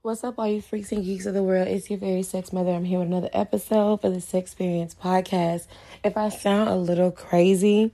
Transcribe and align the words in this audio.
What's 0.00 0.22
up, 0.22 0.38
all 0.38 0.46
you 0.46 0.62
freaks 0.62 0.92
and 0.92 1.04
geeks 1.04 1.26
of 1.26 1.34
the 1.34 1.42
world? 1.42 1.66
It's 1.66 1.90
your 1.90 1.98
Fairy 1.98 2.22
sex 2.22 2.52
mother. 2.52 2.70
I'm 2.70 2.84
here 2.84 3.00
with 3.00 3.08
another 3.08 3.30
episode 3.32 4.00
for 4.00 4.10
the 4.10 4.20
Sex 4.20 4.52
Experience 4.52 4.94
podcast. 4.94 5.66
If 6.04 6.16
I 6.16 6.28
sound 6.28 6.68
a 6.70 6.76
little 6.76 7.10
crazy, 7.10 7.90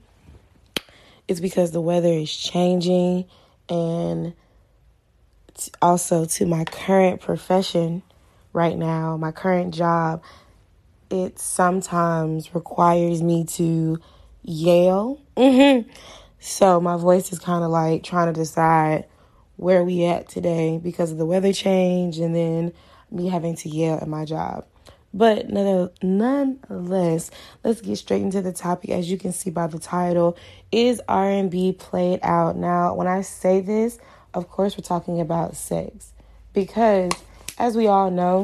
it's 1.27 1.39
because 1.39 1.71
the 1.71 1.81
weather 1.81 2.13
is 2.13 2.31
changing 2.31 3.25
and 3.67 4.33
also 5.81 6.25
to 6.25 6.45
my 6.45 6.63
current 6.65 7.21
profession 7.21 8.03
right 8.53 8.77
now, 8.77 9.17
my 9.17 9.31
current 9.31 9.73
job, 9.73 10.21
it 11.09 11.39
sometimes 11.39 12.53
requires 12.53 13.23
me 13.23 13.45
to 13.45 13.99
yell. 14.43 15.19
Mm-hmm. 15.35 15.89
So 16.37 16.79
my 16.79 16.95
voice 16.95 17.33
is 17.33 17.39
kind 17.39 17.63
of 17.63 17.71
like 17.71 18.03
trying 18.03 18.31
to 18.31 18.39
decide 18.39 19.05
where 19.57 19.83
we 19.83 20.05
at 20.05 20.27
today 20.27 20.79
because 20.81 21.11
of 21.11 21.17
the 21.17 21.25
weather 21.25 21.53
change 21.53 22.19
and 22.19 22.35
then 22.35 22.73
me 23.11 23.29
having 23.29 23.55
to 23.55 23.69
yell 23.69 23.97
at 23.97 24.07
my 24.07 24.25
job. 24.25 24.65
But 25.13 25.49
nonetheless, 25.49 27.31
let's 27.63 27.79
get 27.79 27.95
straight 27.95 28.21
into 28.21 28.41
the 28.41 28.51
topic. 28.51 28.89
As 28.89 29.09
you 29.09 29.17
can 29.17 29.31
see 29.31 29.49
by 29.49 29.67
the 29.67 29.79
title, 29.79 30.37
is 30.73 31.01
R&B 31.07 31.71
played 31.79 32.19
out? 32.21 32.57
Now, 32.57 32.93
when 32.95 33.07
I 33.07 33.21
say 33.21 33.61
this, 33.61 33.97
of 34.33 34.49
course, 34.49 34.77
we're 34.77 34.83
talking 34.83 35.21
about 35.21 35.55
sex 35.55 36.11
because, 36.51 37.13
as 37.57 37.77
we 37.77 37.87
all 37.87 38.11
know, 38.11 38.43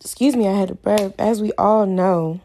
excuse 0.00 0.36
me, 0.36 0.46
I 0.46 0.52
had 0.52 0.70
a 0.70 0.74
burp. 0.76 1.16
As 1.18 1.42
we 1.42 1.50
all 1.58 1.86
know, 1.86 2.40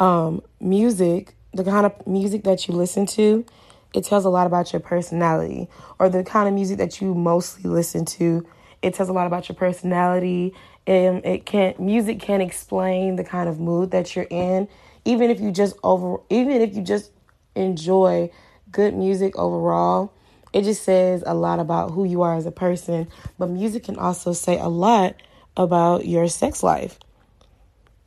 um, 0.00 0.42
music, 0.60 1.36
the 1.52 1.62
kind 1.62 1.86
of 1.86 2.06
music 2.08 2.42
that 2.42 2.66
you 2.66 2.74
listen 2.74 3.06
to, 3.06 3.46
it 3.94 4.04
tells 4.04 4.24
a 4.24 4.28
lot 4.28 4.46
about 4.46 4.72
your 4.72 4.80
personality 4.80 5.68
or 5.98 6.08
the 6.08 6.24
kind 6.24 6.48
of 6.48 6.54
music 6.54 6.78
that 6.78 7.00
you 7.00 7.14
mostly 7.14 7.70
listen 7.70 8.04
to. 8.04 8.46
It 8.82 8.94
tells 8.94 9.08
a 9.08 9.12
lot 9.12 9.26
about 9.26 9.48
your 9.48 9.56
personality 9.56 10.52
and 10.86 11.24
it 11.24 11.46
can 11.46 11.74
music 11.78 12.20
can 12.20 12.40
explain 12.40 13.16
the 13.16 13.24
kind 13.24 13.48
of 13.48 13.60
mood 13.60 13.92
that 13.92 14.14
you're 14.14 14.26
in. 14.28 14.68
Even 15.04 15.30
if 15.30 15.40
you 15.40 15.52
just 15.52 15.76
over 15.82 16.18
even 16.28 16.60
if 16.60 16.74
you 16.74 16.82
just 16.82 17.12
enjoy 17.54 18.30
good 18.70 18.94
music 18.94 19.38
overall 19.38 20.12
it 20.52 20.62
just 20.62 20.82
says 20.82 21.22
a 21.26 21.34
lot 21.34 21.58
about 21.58 21.90
who 21.90 22.04
you 22.04 22.22
are 22.22 22.36
as 22.36 22.46
a 22.46 22.52
person. 22.52 23.08
But 23.38 23.50
music 23.50 23.84
can 23.84 23.96
also 23.96 24.32
say 24.32 24.58
a 24.58 24.68
lot 24.68 25.16
about 25.56 26.06
your 26.06 26.28
sex 26.28 26.62
life 26.62 26.98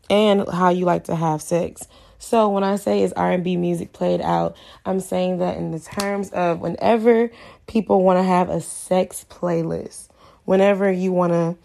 and 0.09 0.47
how 0.49 0.69
you 0.69 0.85
like 0.85 1.05
to 1.05 1.16
have 1.16 1.41
sex 1.41 1.88
so 2.19 2.49
when 2.49 2.63
I 2.63 2.75
say 2.77 3.03
is 3.03 3.13
R&B 3.13 3.57
music 3.57 3.93
played 3.93 4.21
out, 4.21 4.55
I'm 4.85 4.99
saying 4.99 5.37
that 5.37 5.57
in 5.57 5.71
the 5.71 5.79
terms 5.79 6.29
of 6.31 6.59
whenever 6.59 7.31
people 7.67 8.03
want 8.03 8.19
to 8.19 8.23
have 8.23 8.49
a 8.49 8.59
sex 8.59 9.25
playlist, 9.29 10.09
whenever 10.45 10.91
you 10.91 11.11
want 11.11 11.33
to 11.33 11.55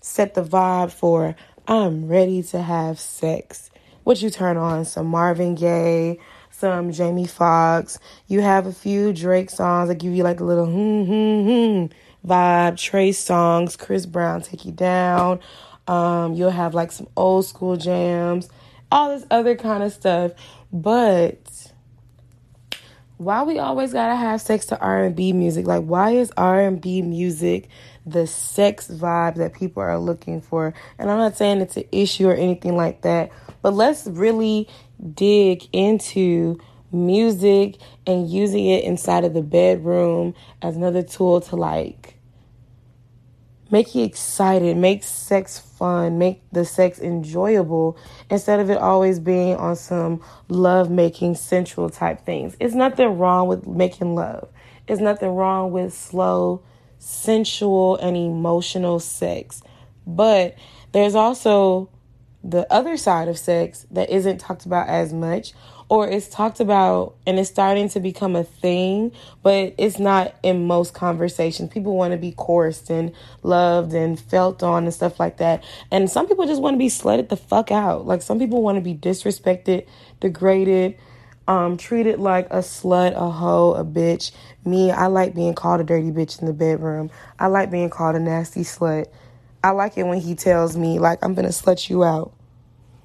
set 0.00 0.34
the 0.34 0.42
vibe 0.42 0.90
for 0.90 1.36
I'm 1.68 2.08
ready 2.08 2.42
to 2.44 2.60
have 2.60 2.98
sex, 2.98 3.70
what 4.02 4.20
you 4.20 4.30
turn 4.30 4.56
on 4.56 4.84
some 4.84 5.06
Marvin 5.06 5.54
Gaye, 5.54 6.18
some 6.50 6.90
Jamie 6.90 7.26
Foxx, 7.26 7.98
you 8.26 8.40
have 8.40 8.66
a 8.66 8.72
few 8.72 9.12
Drake 9.12 9.50
songs 9.50 9.88
that 9.88 9.96
give 9.96 10.12
you 10.12 10.24
like 10.24 10.40
a 10.40 10.44
little 10.44 10.66
hmm 10.66 11.04
hmm 11.04 11.86
hmm 11.86 11.86
vibe, 12.26 12.76
Trey 12.76 13.10
Songz, 13.10 13.78
Chris 13.78 14.06
Brown 14.06 14.42
take 14.42 14.64
you 14.64 14.72
down. 14.72 15.40
Um, 15.88 16.34
you'll 16.34 16.50
have 16.50 16.74
like 16.74 16.92
some 16.92 17.08
old 17.16 17.46
school 17.46 17.76
jams 17.76 18.48
all 18.92 19.08
this 19.08 19.26
other 19.30 19.56
kind 19.56 19.82
of 19.82 19.92
stuff. 19.92 20.32
But 20.72 21.72
why 23.16 23.42
we 23.42 23.58
always 23.58 23.92
gotta 23.92 24.14
have 24.14 24.40
sex 24.40 24.66
to 24.66 24.78
R 24.78 25.04
and 25.04 25.16
B 25.16 25.32
music? 25.32 25.66
Like, 25.66 25.84
why 25.84 26.10
is 26.10 26.32
R 26.36 26.60
and 26.60 26.80
B 26.80 27.02
music 27.02 27.68
the 28.04 28.26
sex 28.26 28.88
vibe 28.88 29.36
that 29.36 29.54
people 29.54 29.82
are 29.82 29.98
looking 29.98 30.40
for? 30.40 30.74
And 30.98 31.10
I'm 31.10 31.18
not 31.18 31.36
saying 31.36 31.60
it's 31.60 31.76
an 31.76 31.84
issue 31.90 32.28
or 32.28 32.34
anything 32.34 32.76
like 32.76 33.02
that, 33.02 33.30
but 33.62 33.74
let's 33.74 34.06
really 34.06 34.68
dig 35.14 35.68
into 35.72 36.60
music 36.92 37.76
and 38.06 38.28
using 38.30 38.66
it 38.66 38.84
inside 38.84 39.24
of 39.24 39.32
the 39.32 39.42
bedroom 39.42 40.34
as 40.60 40.76
another 40.76 41.02
tool 41.02 41.40
to 41.40 41.56
like 41.56 42.18
make 43.72 43.94
you 43.94 44.04
excited, 44.04 44.76
make 44.76 45.02
sex 45.02 45.58
fun, 45.58 46.18
make 46.18 46.42
the 46.52 46.64
sex 46.64 47.00
enjoyable 47.00 47.96
instead 48.30 48.60
of 48.60 48.70
it 48.70 48.76
always 48.76 49.18
being 49.18 49.56
on 49.56 49.74
some 49.74 50.22
love 50.48 50.90
making 50.90 51.34
sensual 51.34 51.88
type 51.90 52.24
things. 52.24 52.54
It's 52.60 52.74
nothing 52.74 53.18
wrong 53.18 53.48
with 53.48 53.66
making 53.66 54.14
love. 54.14 54.48
It's 54.86 55.00
nothing 55.00 55.30
wrong 55.30 55.72
with 55.72 55.94
slow, 55.94 56.62
sensual, 56.98 57.96
and 57.96 58.14
emotional 58.14 59.00
sex. 59.00 59.62
But 60.06 60.54
there's 60.92 61.14
also 61.14 61.88
the 62.44 62.70
other 62.72 62.96
side 62.96 63.28
of 63.28 63.38
sex 63.38 63.86
that 63.90 64.10
isn't 64.10 64.38
talked 64.38 64.66
about 64.66 64.88
as 64.88 65.12
much 65.12 65.52
or 65.88 66.08
it's 66.08 66.26
talked 66.28 66.58
about 66.58 67.14
and 67.26 67.38
it's 67.38 67.50
starting 67.50 67.86
to 67.86 68.00
become 68.00 68.34
a 68.34 68.44
thing, 68.44 69.12
but 69.42 69.74
it's 69.76 69.98
not 69.98 70.34
in 70.42 70.66
most 70.66 70.94
conversations. 70.94 71.70
People 71.70 71.96
want 71.96 72.12
to 72.12 72.18
be 72.18 72.32
coerced 72.34 72.88
and 72.88 73.12
loved 73.42 73.92
and 73.92 74.18
felt 74.18 74.62
on 74.62 74.84
and 74.84 74.94
stuff 74.94 75.20
like 75.20 75.36
that. 75.36 75.62
And 75.90 76.10
some 76.10 76.26
people 76.26 76.46
just 76.46 76.62
want 76.62 76.74
to 76.74 76.78
be 76.78 76.88
slutted 76.88 77.28
the 77.28 77.36
fuck 77.36 77.70
out. 77.70 78.06
Like 78.06 78.22
some 78.22 78.38
people 78.38 78.62
want 78.62 78.76
to 78.76 78.80
be 78.80 78.94
disrespected, 78.94 79.86
degraded, 80.20 80.96
um, 81.46 81.76
treated 81.76 82.18
like 82.18 82.46
a 82.46 82.60
slut, 82.60 83.14
a 83.14 83.30
hoe, 83.30 83.74
a 83.74 83.84
bitch. 83.84 84.32
Me, 84.64 84.90
I 84.90 85.08
like 85.08 85.34
being 85.34 85.54
called 85.54 85.82
a 85.82 85.84
dirty 85.84 86.10
bitch 86.10 86.40
in 86.40 86.46
the 86.46 86.54
bedroom. 86.54 87.10
I 87.38 87.48
like 87.48 87.70
being 87.70 87.90
called 87.90 88.16
a 88.16 88.20
nasty 88.20 88.62
slut. 88.62 89.08
I 89.64 89.70
like 89.70 89.96
it 89.96 90.04
when 90.04 90.20
he 90.20 90.34
tells 90.34 90.76
me, 90.76 90.98
like, 90.98 91.18
I'm 91.22 91.34
gonna 91.34 91.48
slut 91.48 91.88
you 91.88 92.04
out. 92.04 92.32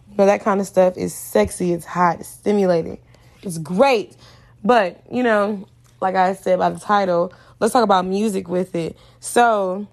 You 0.10 0.18
know, 0.18 0.26
that 0.26 0.42
kind 0.42 0.60
of 0.60 0.68
stuff 0.68 0.98
is 0.98 1.14
sexy, 1.14 1.74
it's 1.74 1.86
hot, 1.86 2.20
it's 2.20 2.30
stimulating, 2.30 3.00
it's 3.44 3.58
great. 3.58 4.16
But, 4.64 5.04
you 5.12 5.24
know, 5.24 5.68
like 6.02 6.16
I 6.16 6.34
said 6.34 6.60
by 6.60 6.70
the 6.70 6.80
title, 6.80 7.34
let's 7.60 7.74
talk 7.74 7.84
about 7.84 8.06
music 8.06 8.48
with 8.48 8.76
it. 8.76 8.98
So, 9.20 9.88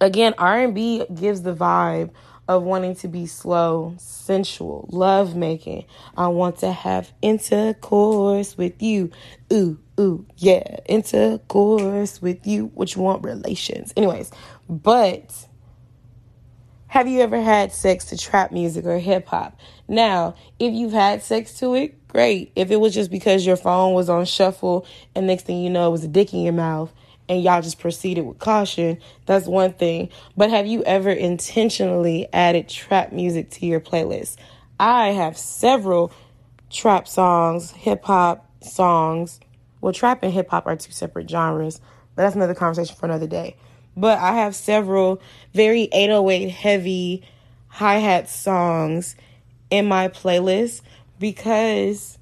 again, 0.00 0.34
R&B 0.38 1.06
gives 1.14 1.42
the 1.42 1.54
vibe 1.54 2.10
of 2.48 2.64
wanting 2.64 2.96
to 2.96 3.06
be 3.06 3.26
slow, 3.26 3.94
sensual, 3.98 4.88
love 4.90 5.36
making. 5.36 5.84
I 6.16 6.26
want 6.28 6.58
to 6.58 6.72
have 6.72 7.12
intercourse 7.22 8.58
with 8.58 8.82
you. 8.82 9.12
Ooh, 9.52 9.78
ooh, 10.00 10.26
yeah, 10.36 10.78
intercourse 10.86 12.20
with 12.20 12.46
you. 12.46 12.66
What 12.74 12.94
you 12.94 13.02
want, 13.02 13.24
relations. 13.24 13.92
Anyways, 13.96 14.32
but 14.68 15.46
have 16.90 17.06
you 17.06 17.20
ever 17.20 17.40
had 17.40 17.72
sex 17.72 18.06
to 18.06 18.18
trap 18.18 18.50
music 18.50 18.84
or 18.84 18.98
hip 18.98 19.28
hop? 19.28 19.56
Now, 19.86 20.34
if 20.58 20.74
you've 20.74 20.92
had 20.92 21.22
sex 21.22 21.56
to 21.60 21.74
it, 21.74 22.08
great. 22.08 22.50
If 22.56 22.72
it 22.72 22.80
was 22.80 22.92
just 22.92 23.12
because 23.12 23.46
your 23.46 23.54
phone 23.54 23.94
was 23.94 24.08
on 24.08 24.24
shuffle 24.24 24.84
and 25.14 25.28
next 25.28 25.46
thing 25.46 25.62
you 25.62 25.70
know 25.70 25.86
it 25.86 25.92
was 25.92 26.02
a 26.02 26.08
dick 26.08 26.34
in 26.34 26.40
your 26.40 26.52
mouth 26.52 26.92
and 27.28 27.44
y'all 27.44 27.62
just 27.62 27.78
proceeded 27.78 28.22
with 28.22 28.40
caution, 28.40 28.98
that's 29.24 29.46
one 29.46 29.72
thing. 29.72 30.08
But 30.36 30.50
have 30.50 30.66
you 30.66 30.82
ever 30.82 31.10
intentionally 31.10 32.26
added 32.32 32.68
trap 32.68 33.12
music 33.12 33.50
to 33.50 33.66
your 33.66 33.78
playlist? 33.78 34.36
I 34.80 35.10
have 35.10 35.38
several 35.38 36.10
trap 36.70 37.06
songs, 37.06 37.70
hip 37.70 38.02
hop 38.02 38.50
songs. 38.64 39.38
Well, 39.80 39.92
trap 39.92 40.24
and 40.24 40.32
hip 40.32 40.50
hop 40.50 40.66
are 40.66 40.74
two 40.74 40.90
separate 40.90 41.30
genres, 41.30 41.80
but 42.16 42.22
that's 42.22 42.34
another 42.34 42.56
conversation 42.56 42.96
for 42.96 43.06
another 43.06 43.28
day. 43.28 43.54
But 43.96 44.18
I 44.18 44.34
have 44.34 44.54
several 44.54 45.20
very 45.52 45.88
808 45.92 46.48
heavy 46.48 47.22
hi 47.68 47.96
hat 47.96 48.28
songs 48.28 49.16
in 49.70 49.86
my 49.86 50.08
playlist 50.08 50.82
because 51.18 52.18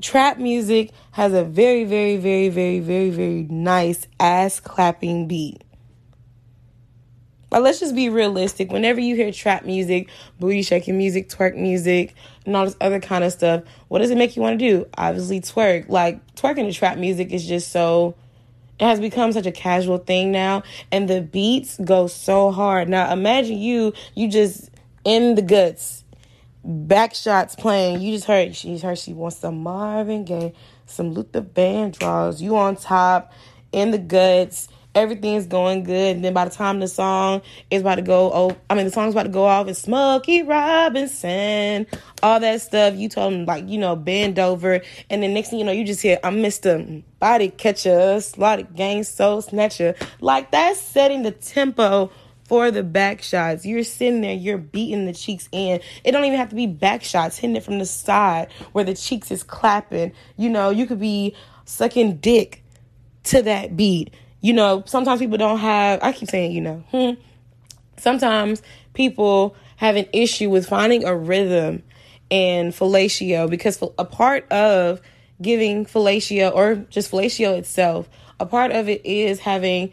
trap 0.00 0.38
music 0.38 0.92
has 1.12 1.32
a 1.32 1.44
very, 1.44 1.84
very, 1.84 2.16
very, 2.16 2.48
very, 2.48 2.80
very, 2.80 3.10
very 3.10 3.42
nice 3.50 4.06
ass 4.18 4.60
clapping 4.60 5.28
beat. 5.28 5.62
But 7.50 7.62
let's 7.62 7.80
just 7.80 7.94
be 7.94 8.10
realistic. 8.10 8.70
Whenever 8.70 9.00
you 9.00 9.16
hear 9.16 9.32
trap 9.32 9.64
music, 9.64 10.10
booty 10.38 10.62
shaking 10.62 10.98
music, 10.98 11.30
twerk 11.30 11.56
music, 11.56 12.14
and 12.44 12.54
all 12.54 12.66
this 12.66 12.76
other 12.80 13.00
kind 13.00 13.24
of 13.24 13.32
stuff, 13.32 13.62
what 13.88 14.00
does 14.00 14.10
it 14.10 14.18
make 14.18 14.36
you 14.36 14.42
want 14.42 14.58
to 14.58 14.70
do? 14.70 14.86
Obviously, 14.98 15.40
twerk. 15.40 15.88
Like, 15.88 16.34
twerking 16.34 16.66
to 16.66 16.72
trap 16.72 16.98
music 16.98 17.32
is 17.32 17.46
just 17.46 17.72
so 17.72 18.16
it 18.78 18.84
has 18.84 19.00
become 19.00 19.32
such 19.32 19.46
a 19.46 19.52
casual 19.52 19.98
thing 19.98 20.30
now 20.30 20.62
and 20.92 21.08
the 21.08 21.20
beats 21.20 21.78
go 21.84 22.06
so 22.06 22.50
hard. 22.50 22.88
Now 22.88 23.12
imagine 23.12 23.58
you 23.58 23.92
you 24.14 24.28
just 24.28 24.70
in 25.04 25.34
the 25.34 25.42
guts 25.42 26.04
back 26.64 27.14
shots 27.14 27.54
playing. 27.54 28.00
You 28.00 28.14
just 28.14 28.26
heard 28.26 28.54
she's 28.54 28.82
heard 28.82 28.98
she 28.98 29.12
wants 29.12 29.38
some 29.38 29.62
marvin 29.62 30.24
gaye 30.24 30.52
some 30.86 31.12
luther 31.12 31.42
vandross. 31.42 32.40
You 32.40 32.56
on 32.56 32.76
top 32.76 33.32
in 33.72 33.90
the 33.90 33.98
guts 33.98 34.68
everything's 34.98 35.46
going 35.46 35.84
good. 35.84 36.16
And 36.16 36.24
then 36.24 36.34
by 36.34 36.44
the 36.44 36.50
time 36.50 36.80
the 36.80 36.88
song 36.88 37.42
is 37.70 37.80
about 37.82 37.96
to 37.96 38.02
go, 38.02 38.30
oh, 38.32 38.56
I 38.68 38.74
mean, 38.74 38.84
the 38.84 38.90
song's 38.90 39.14
about 39.14 39.24
to 39.24 39.28
go 39.28 39.44
off, 39.44 39.68
it's 39.68 39.80
Smokey 39.80 40.42
Robinson, 40.42 41.86
all 42.22 42.40
that 42.40 42.60
stuff. 42.60 42.94
You 42.94 43.08
told 43.08 43.32
him, 43.32 43.44
like, 43.46 43.68
you 43.68 43.78
know, 43.78 43.96
bend 43.96 44.38
over. 44.38 44.80
And 45.08 45.22
then 45.22 45.34
next 45.34 45.50
thing 45.50 45.58
you 45.58 45.64
know, 45.64 45.72
you 45.72 45.84
just 45.84 46.02
hear, 46.02 46.18
I'm 46.22 46.36
Mr. 46.36 47.02
Body 47.18 47.48
Catcher, 47.50 48.20
Slotted 48.20 48.74
Gang 48.74 49.04
Soul 49.04 49.42
Snatcher. 49.42 49.94
Like, 50.20 50.50
that's 50.50 50.80
setting 50.80 51.22
the 51.22 51.32
tempo 51.32 52.10
for 52.44 52.70
the 52.70 52.82
back 52.82 53.22
shots. 53.22 53.66
You're 53.66 53.84
sitting 53.84 54.22
there, 54.22 54.32
you're 54.32 54.58
beating 54.58 55.04
the 55.04 55.12
cheeks 55.12 55.48
in. 55.52 55.80
It 56.02 56.12
don't 56.12 56.24
even 56.24 56.38
have 56.38 56.48
to 56.48 56.56
be 56.56 56.66
back 56.66 57.04
shots, 57.04 57.36
hitting 57.36 57.56
it 57.56 57.62
from 57.62 57.78
the 57.78 57.86
side 57.86 58.50
where 58.72 58.84
the 58.84 58.94
cheeks 58.94 59.30
is 59.30 59.42
clapping. 59.42 60.12
You 60.36 60.48
know, 60.48 60.70
you 60.70 60.86
could 60.86 60.98
be 60.98 61.36
sucking 61.66 62.16
dick 62.16 62.64
to 63.24 63.42
that 63.42 63.76
beat. 63.76 64.14
You 64.40 64.52
know, 64.52 64.84
sometimes 64.86 65.20
people 65.20 65.38
don't 65.38 65.58
have, 65.58 66.00
I 66.02 66.12
keep 66.12 66.30
saying, 66.30 66.52
you 66.52 66.60
know, 66.60 66.84
hmm. 66.90 67.20
Sometimes 67.96 68.62
people 68.94 69.56
have 69.76 69.96
an 69.96 70.06
issue 70.12 70.50
with 70.50 70.66
finding 70.66 71.04
a 71.04 71.14
rhythm 71.16 71.82
in 72.30 72.70
fellatio 72.72 73.48
because 73.48 73.82
a 73.98 74.04
part 74.04 74.50
of 74.52 75.00
giving 75.40 75.84
fellatio 75.84 76.54
or 76.54 76.76
just 76.90 77.10
fellatio 77.10 77.56
itself, 77.58 78.08
a 78.40 78.46
part 78.46 78.70
of 78.70 78.88
it 78.88 79.04
is 79.04 79.40
having 79.40 79.92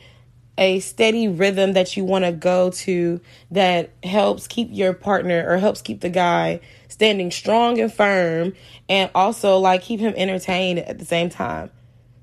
a 0.57 0.79
steady 0.79 1.27
rhythm 1.27 1.73
that 1.73 1.97
you 1.97 2.05
want 2.05 2.23
to 2.23 2.31
go 2.31 2.69
to 2.69 3.19
that 3.51 3.91
helps 4.03 4.47
keep 4.47 4.69
your 4.71 4.93
partner 4.93 5.45
or 5.47 5.57
helps 5.57 5.81
keep 5.81 6.01
the 6.01 6.09
guy 6.09 6.59
standing 6.87 7.29
strong 7.29 7.79
and 7.79 7.93
firm 7.93 8.53
and 8.87 9.11
also 9.13 9.57
like 9.57 9.81
keep 9.81 9.99
him 9.99 10.13
entertained 10.15 10.79
at 10.79 10.97
the 10.97 11.05
same 11.05 11.29
time. 11.29 11.69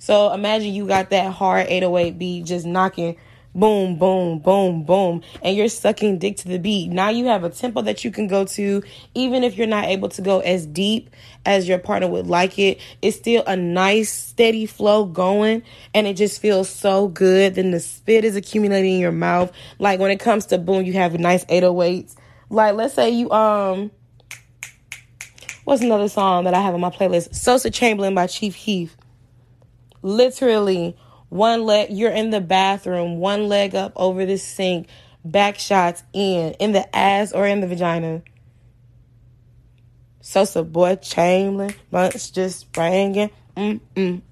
So 0.03 0.33
imagine 0.33 0.75
you 0.75 0.89
got 0.89 1.11
that 1.11 1.33
hard 1.33 1.69
808 1.69 2.19
beat 2.19 2.45
just 2.45 2.67
knocking 2.67 3.17
boom, 3.55 3.99
boom, 3.99 4.41
boom, 4.41 4.83
boom, 4.83 5.23
and 5.45 5.57
you're 5.57 5.69
sucking 5.69 6.19
dick 6.19 6.39
to 6.39 6.49
the 6.49 6.59
beat. 6.59 6.91
Now 6.91 7.11
you 7.11 7.27
have 7.27 7.45
a 7.45 7.51
tempo 7.51 7.83
that 7.83 8.03
you 8.03 8.11
can 8.11 8.27
go 8.27 8.45
to, 8.45 8.83
even 9.15 9.45
if 9.45 9.57
you're 9.57 9.69
not 9.69 9.85
able 9.85 10.09
to 10.09 10.21
go 10.21 10.41
as 10.41 10.67
deep 10.67 11.11
as 11.47 11.69
your 11.69 11.79
partner 11.79 12.09
would 12.09 12.27
like 12.27 12.59
it. 12.59 12.81
It's 13.01 13.17
still 13.17 13.45
a 13.47 13.55
nice, 13.55 14.11
steady 14.11 14.67
flow 14.67 15.05
going, 15.05 15.63
and 15.95 16.09
it 16.09 16.17
just 16.17 16.41
feels 16.41 16.69
so 16.69 17.07
good. 17.07 17.55
Then 17.55 17.71
the 17.71 17.79
spit 17.79 18.25
is 18.25 18.35
accumulating 18.35 18.95
in 18.95 19.01
your 19.01 19.13
mouth. 19.13 19.53
Like 19.79 20.01
when 20.01 20.11
it 20.11 20.19
comes 20.19 20.47
to 20.47 20.59
boom, 20.59 20.85
you 20.85 20.95
have 20.95 21.17
nice 21.17 21.45
808s. 21.45 22.17
Like 22.51 22.75
let's 22.75 22.95
say 22.95 23.11
you 23.11 23.31
um. 23.31 23.93
What's 25.63 25.81
another 25.81 26.09
song 26.09 26.43
that 26.43 26.55
I 26.55 26.61
have 26.61 26.75
on 26.75 26.81
my 26.81 26.91
playlist? 26.91 27.37
Sosa 27.37 27.71
Chamberlain 27.71 28.17
by 28.17 28.27
Chief 28.27 28.57
Keef. 28.57 28.97
Literally, 30.03 30.97
one 31.29 31.65
leg, 31.65 31.89
you're 31.91 32.11
in 32.11 32.31
the 32.31 32.41
bathroom, 32.41 33.19
one 33.19 33.49
leg 33.49 33.75
up 33.75 33.93
over 33.97 34.27
the 34.27 34.37
sink, 34.37 34.89
back 35.25 35.59
shots 35.59 36.03
in, 36.13 36.53
in 36.55 36.73
the 36.73 36.95
ass 36.95 37.33
or 37.33 37.47
in 37.47 37.61
the 37.61 37.67
vagina. 37.67 38.23
So 40.21 40.45
Sosa 40.45 40.63
boy 40.63 40.97
Chamberlain, 40.97 41.75
bunch 41.91 42.33
just 42.33 42.71
banging. 42.73 43.31
Mm, 43.57 43.81
mm, 43.95 44.23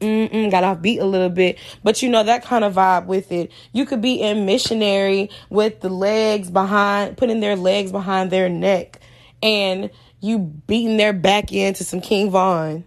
mm, 0.00 0.50
got 0.50 0.64
off 0.64 0.80
beat 0.80 0.98
a 1.00 1.04
little 1.04 1.28
bit, 1.28 1.58
but 1.82 2.00
you 2.02 2.08
know 2.08 2.22
that 2.22 2.44
kind 2.44 2.64
of 2.64 2.74
vibe 2.74 3.06
with 3.06 3.30
it. 3.30 3.52
You 3.72 3.84
could 3.84 4.00
be 4.00 4.20
in 4.20 4.46
missionary 4.46 5.28
with 5.50 5.80
the 5.80 5.90
legs 5.90 6.50
behind, 6.50 7.18
putting 7.18 7.40
their 7.40 7.56
legs 7.56 7.92
behind 7.92 8.30
their 8.30 8.48
neck, 8.48 9.00
and 9.42 9.90
you 10.20 10.38
beating 10.38 10.96
their 10.96 11.12
back 11.12 11.52
into 11.52 11.84
some 11.84 12.00
King 12.00 12.30
Von 12.30 12.84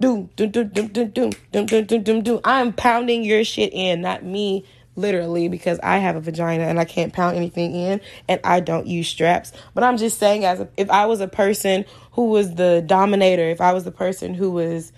doom, 0.00 0.30
doom, 0.36 0.50
doom, 0.50 0.68
doom, 0.68 0.88
doom, 0.88 1.30
doom, 1.52 1.66
doom, 1.66 2.02
doom, 2.02 2.22
doom. 2.22 2.40
I'm 2.44 2.72
pounding 2.72 3.24
your 3.24 3.44
shit 3.44 3.72
in, 3.72 4.00
not 4.00 4.24
me 4.24 4.64
literally 4.98 5.48
because 5.48 5.78
I 5.82 5.98
have 5.98 6.16
a 6.16 6.20
vagina 6.20 6.64
and 6.64 6.78
I 6.78 6.84
can't 6.84 7.12
pound 7.12 7.36
anything 7.36 7.74
in 7.74 8.00
and 8.28 8.40
I 8.44 8.60
don't 8.60 8.86
use 8.86 9.08
straps. 9.08 9.52
But 9.74 9.84
I'm 9.84 9.96
just 9.96 10.18
saying 10.18 10.44
as 10.44 10.66
if 10.76 10.90
I 10.90 11.06
was 11.06 11.20
a 11.20 11.28
person 11.28 11.84
who 12.12 12.26
was 12.26 12.56
the 12.56 12.82
dominator, 12.84 13.48
if 13.48 13.60
I 13.60 13.72
was 13.72 13.84
the 13.84 13.92
person 13.92 14.34
who 14.34 14.50
was 14.50 14.92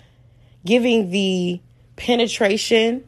giving 0.65 1.11
the 1.11 1.61
penetration, 1.95 3.05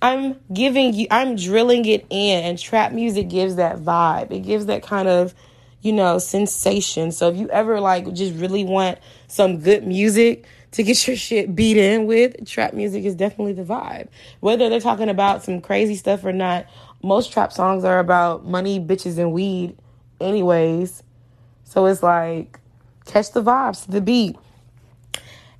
I'm 0.00 0.36
giving 0.52 0.94
you 0.94 1.06
I'm 1.10 1.36
drilling 1.36 1.84
it 1.84 2.06
in 2.08 2.44
and 2.44 2.58
trap 2.58 2.92
music 2.92 3.28
gives 3.28 3.56
that 3.56 3.76
vibe. 3.78 4.30
It 4.30 4.40
gives 4.40 4.66
that 4.66 4.82
kind 4.82 5.08
of, 5.08 5.34
you 5.82 5.92
know, 5.92 6.18
sensation. 6.18 7.12
So 7.12 7.28
if 7.28 7.36
you 7.36 7.50
ever 7.50 7.80
like 7.80 8.12
just 8.14 8.34
really 8.34 8.64
want 8.64 8.98
some 9.26 9.60
good 9.60 9.86
music, 9.86 10.46
to 10.72 10.82
get 10.82 11.06
your 11.06 11.16
shit 11.16 11.54
beat 11.54 11.76
in 11.76 12.06
with, 12.06 12.46
trap 12.46 12.74
music 12.74 13.04
is 13.04 13.14
definitely 13.14 13.54
the 13.54 13.64
vibe. 13.64 14.08
Whether 14.40 14.68
they're 14.68 14.80
talking 14.80 15.08
about 15.08 15.42
some 15.42 15.60
crazy 15.60 15.94
stuff 15.94 16.24
or 16.24 16.32
not, 16.32 16.66
most 17.02 17.32
trap 17.32 17.52
songs 17.52 17.84
are 17.84 17.98
about 17.98 18.44
money, 18.44 18.78
bitches, 18.78 19.18
and 19.18 19.32
weed, 19.32 19.76
anyways. 20.20 21.02
So 21.64 21.86
it's 21.86 22.02
like, 22.02 22.58
catch 23.06 23.32
the 23.32 23.42
vibes 23.42 23.86
the 23.90 24.00
beat. 24.00 24.36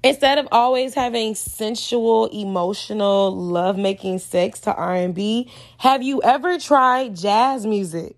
Instead 0.03 0.39
of 0.39 0.47
always 0.53 0.95
having 0.95 1.35
sensual, 1.35 2.27
emotional, 2.27 3.35
love-making 3.35 4.21
sex 4.21 4.61
to 4.61 4.75
R&B, 4.75 5.51
have 5.79 6.03
you 6.03 6.23
ever 6.23 6.59
tried 6.59 7.17
jazz 7.17 7.67
music? 7.67 8.15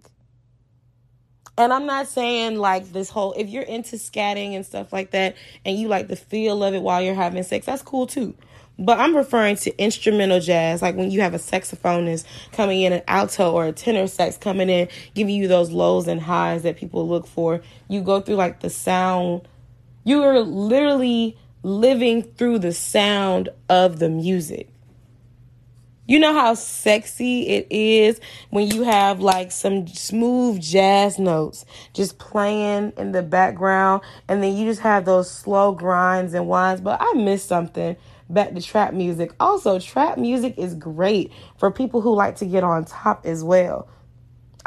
And 1.61 1.75
I'm 1.75 1.85
not 1.85 2.09
saying 2.09 2.57
like 2.57 2.91
this 2.91 3.11
whole, 3.11 3.35
if 3.35 3.51
you're 3.51 3.63
into 3.63 3.97
scatting 3.97 4.55
and 4.55 4.65
stuff 4.65 4.95
like 4.95 5.11
that 5.11 5.37
and 5.63 5.77
you 5.77 5.89
like 5.89 6.09
the 6.09 6.17
feel 6.17 6.65
of 6.65 6.73
it 6.73 6.81
while 6.81 7.03
you're 7.03 7.15
having 7.15 7.43
sex, 7.43 7.67
that's 7.67 7.83
cool 7.83 8.07
too. 8.07 8.35
But 8.79 8.99
I'm 8.99 9.15
referring 9.15 9.57
to 9.57 9.77
instrumental 9.77 10.41
jazz, 10.41 10.81
like 10.81 10.97
when 10.97 11.11
you 11.11 11.21
have 11.21 11.35
a 11.35 11.39
saxophonist 11.39 12.25
coming 12.53 12.81
in, 12.81 12.95
an 12.95 13.03
alto 13.07 13.53
or 13.53 13.67
a 13.67 13.73
tenor 13.73 14.07
sax 14.07 14.39
coming 14.39 14.71
in, 14.71 14.89
giving 15.15 15.35
you 15.35 15.49
those 15.49 15.71
lows 15.71 16.09
and 16.09 16.19
highs 16.19 16.63
that 16.63 16.79
people 16.79 17.07
look 17.07 17.27
for. 17.27 17.61
You 17.89 18.01
go 18.01 18.23
through 18.23 18.37
like 18.37 18.61
the 18.61 18.71
sound, 18.71 19.47
you 20.03 20.23
are 20.23 20.41
literally 20.41 21.37
living 21.63 22.23
through 22.23 22.61
the 22.61 22.73
sound 22.73 23.51
of 23.69 23.99
the 23.99 24.09
music. 24.09 24.70
You 26.11 26.19
know 26.19 26.35
how 26.35 26.55
sexy 26.55 27.47
it 27.47 27.69
is 27.71 28.21
when 28.49 28.69
you 28.69 28.83
have 28.83 29.21
like 29.21 29.53
some 29.53 29.87
smooth 29.87 30.61
jazz 30.61 31.21
notes 31.21 31.65
just 31.93 32.19
playing 32.19 32.93
in 32.97 33.13
the 33.13 33.23
background 33.23 34.03
and 34.27 34.43
then 34.43 34.57
you 34.57 34.67
just 34.67 34.81
have 34.81 35.05
those 35.05 35.31
slow 35.31 35.71
grinds 35.71 36.35
and 36.35 36.49
whines. 36.49 36.81
But 36.81 36.99
I 37.01 37.13
missed 37.13 37.47
something 37.47 37.95
back 38.29 38.55
to 38.55 38.61
trap 38.61 38.93
music. 38.93 39.31
Also, 39.39 39.79
trap 39.79 40.19
music 40.19 40.59
is 40.59 40.75
great 40.75 41.31
for 41.59 41.71
people 41.71 42.01
who 42.01 42.13
like 42.13 42.35
to 42.39 42.45
get 42.45 42.65
on 42.65 42.87
top 42.87 43.25
as 43.25 43.45
well. 43.45 43.89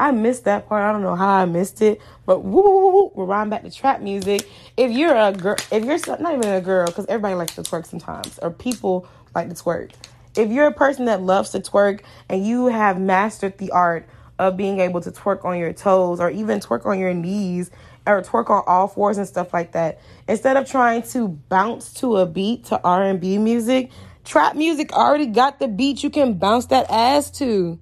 I 0.00 0.12
missed 0.12 0.44
that 0.44 0.66
part. 0.66 0.82
I 0.82 0.92
don't 0.92 1.02
know 1.02 1.14
how 1.14 1.28
I 1.28 1.44
missed 1.44 1.82
it, 1.82 2.00
but 2.24 2.42
woo 2.42 2.62
woo, 2.62 2.90
woo 2.90 3.12
we're 3.14 3.26
riding 3.26 3.50
back 3.50 3.64
to 3.64 3.70
trap 3.70 4.00
music. 4.00 4.48
If 4.78 4.92
you're 4.92 5.14
a 5.14 5.30
girl, 5.30 5.56
if 5.70 5.84
you're 5.84 6.18
not 6.20 6.36
even 6.36 6.54
a 6.54 6.62
girl, 6.62 6.86
because 6.86 7.04
everybody 7.04 7.34
likes 7.34 7.54
to 7.56 7.62
twerk 7.62 7.84
sometimes, 7.84 8.38
or 8.38 8.50
people 8.50 9.06
like 9.34 9.50
to 9.50 9.54
twerk 9.54 9.90
if 10.36 10.50
you're 10.50 10.66
a 10.66 10.72
person 10.72 11.04
that 11.06 11.22
loves 11.22 11.50
to 11.50 11.60
twerk 11.60 12.00
and 12.28 12.46
you 12.46 12.66
have 12.66 13.00
mastered 13.00 13.58
the 13.58 13.70
art 13.70 14.08
of 14.38 14.56
being 14.56 14.80
able 14.80 15.00
to 15.00 15.10
twerk 15.10 15.44
on 15.44 15.58
your 15.58 15.72
toes 15.72 16.20
or 16.20 16.30
even 16.30 16.60
twerk 16.60 16.84
on 16.86 16.98
your 16.98 17.14
knees 17.14 17.70
or 18.06 18.20
twerk 18.22 18.50
on 18.50 18.62
all 18.66 18.88
fours 18.88 19.16
and 19.16 19.28
stuff 19.28 19.54
like 19.54 19.72
that 19.72 20.00
instead 20.28 20.56
of 20.56 20.68
trying 20.68 21.02
to 21.02 21.28
bounce 21.28 21.92
to 21.92 22.16
a 22.16 22.26
beat 22.26 22.64
to 22.64 22.80
r&b 22.82 23.38
music 23.38 23.90
trap 24.24 24.56
music 24.56 24.92
already 24.92 25.26
got 25.26 25.58
the 25.58 25.68
beat 25.68 26.02
you 26.02 26.10
can 26.10 26.34
bounce 26.34 26.66
that 26.66 26.90
ass 26.90 27.30
to. 27.30 27.78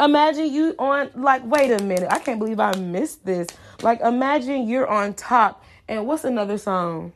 Imagine 0.00 0.50
you 0.52 0.74
on 0.78 1.10
like 1.14 1.42
wait 1.44 1.70
a 1.70 1.82
minute 1.84 2.08
i 2.10 2.18
can't 2.18 2.38
believe 2.38 2.58
i 2.58 2.74
missed 2.76 3.24
this. 3.24 3.46
Like 3.82 4.00
imagine 4.00 4.66
you're 4.66 4.88
on 4.88 5.14
top 5.14 5.62
and 5.88 6.06
what's 6.06 6.24
another 6.24 6.58
song 6.58 7.12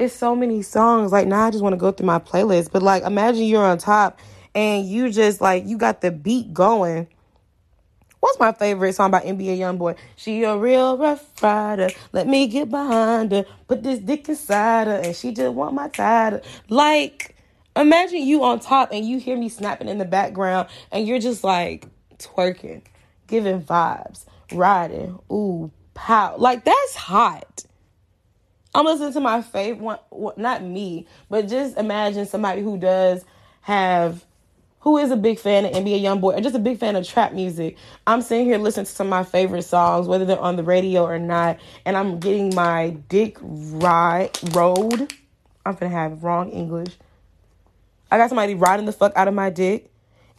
it's 0.00 0.14
so 0.14 0.34
many 0.34 0.62
songs. 0.62 1.12
Like 1.12 1.28
now 1.28 1.46
I 1.46 1.50
just 1.50 1.62
want 1.62 1.74
to 1.74 1.78
go 1.78 1.92
through 1.92 2.06
my 2.06 2.18
playlist. 2.18 2.72
But 2.72 2.82
like 2.82 3.02
imagine 3.02 3.44
you're 3.44 3.64
on 3.64 3.78
top 3.78 4.18
and 4.54 4.86
you 4.86 5.10
just 5.10 5.40
like 5.40 5.66
you 5.66 5.76
got 5.76 6.00
the 6.00 6.10
beat 6.10 6.54
going. 6.54 7.06
What's 8.20 8.38
my 8.38 8.52
favorite 8.52 8.94
song 8.94 9.10
by 9.10 9.20
NBA 9.20 9.58
Youngboy? 9.58 9.96
She 10.16 10.42
a 10.44 10.56
real 10.56 10.98
rough 10.98 11.42
rider. 11.42 11.88
Let 12.12 12.26
me 12.26 12.48
get 12.48 12.70
behind 12.70 13.32
her. 13.32 13.44
Put 13.66 13.82
this 13.82 13.98
dick 13.98 14.28
inside 14.28 14.88
her. 14.88 14.96
And 14.96 15.16
she 15.16 15.32
just 15.32 15.54
want 15.54 15.74
my 15.74 15.88
title. 15.88 16.42
Like, 16.68 17.34
imagine 17.74 18.22
you 18.22 18.44
on 18.44 18.60
top 18.60 18.90
and 18.92 19.06
you 19.06 19.18
hear 19.18 19.38
me 19.38 19.48
snapping 19.48 19.88
in 19.88 19.96
the 19.96 20.04
background 20.04 20.68
and 20.92 21.06
you're 21.06 21.18
just 21.18 21.44
like 21.44 21.86
twerking, 22.18 22.82
giving 23.26 23.62
vibes, 23.62 24.26
riding. 24.52 25.18
Ooh, 25.32 25.70
pow. 25.94 26.36
Like, 26.36 26.64
that's 26.64 26.94
hot. 26.94 27.64
I'm 28.74 28.84
listening 28.84 29.12
to 29.14 29.20
my 29.20 29.42
favorite 29.42 30.00
one, 30.10 30.34
not 30.36 30.62
me, 30.62 31.06
but 31.28 31.48
just 31.48 31.76
imagine 31.76 32.26
somebody 32.26 32.62
who 32.62 32.78
does 32.78 33.24
have, 33.62 34.24
who 34.80 34.96
is 34.98 35.10
a 35.10 35.16
big 35.16 35.38
fan 35.38 35.64
of 35.64 35.72
NBA 35.72 36.02
YoungBoy 36.02 36.38
or 36.38 36.40
just 36.40 36.54
a 36.54 36.60
big 36.60 36.78
fan 36.78 36.96
of 36.96 37.06
trap 37.06 37.32
music. 37.32 37.76
I'm 38.06 38.22
sitting 38.22 38.46
here 38.46 38.58
listening 38.58 38.86
to 38.86 38.92
some 38.92 39.08
of 39.08 39.10
my 39.10 39.24
favorite 39.24 39.62
songs, 39.62 40.06
whether 40.06 40.24
they're 40.24 40.38
on 40.38 40.56
the 40.56 40.62
radio 40.62 41.04
or 41.04 41.18
not, 41.18 41.58
and 41.84 41.96
I'm 41.96 42.20
getting 42.20 42.54
my 42.54 42.90
dick 43.08 43.38
ride 43.42 44.38
road 44.54 45.12
I'm 45.64 45.74
gonna 45.74 45.90
have 45.90 46.24
wrong 46.24 46.50
English. 46.50 46.96
I 48.10 48.18
got 48.18 48.28
somebody 48.28 48.54
riding 48.54 48.86
the 48.86 48.92
fuck 48.92 49.12
out 49.14 49.28
of 49.28 49.34
my 49.34 49.50
dick. 49.50 49.86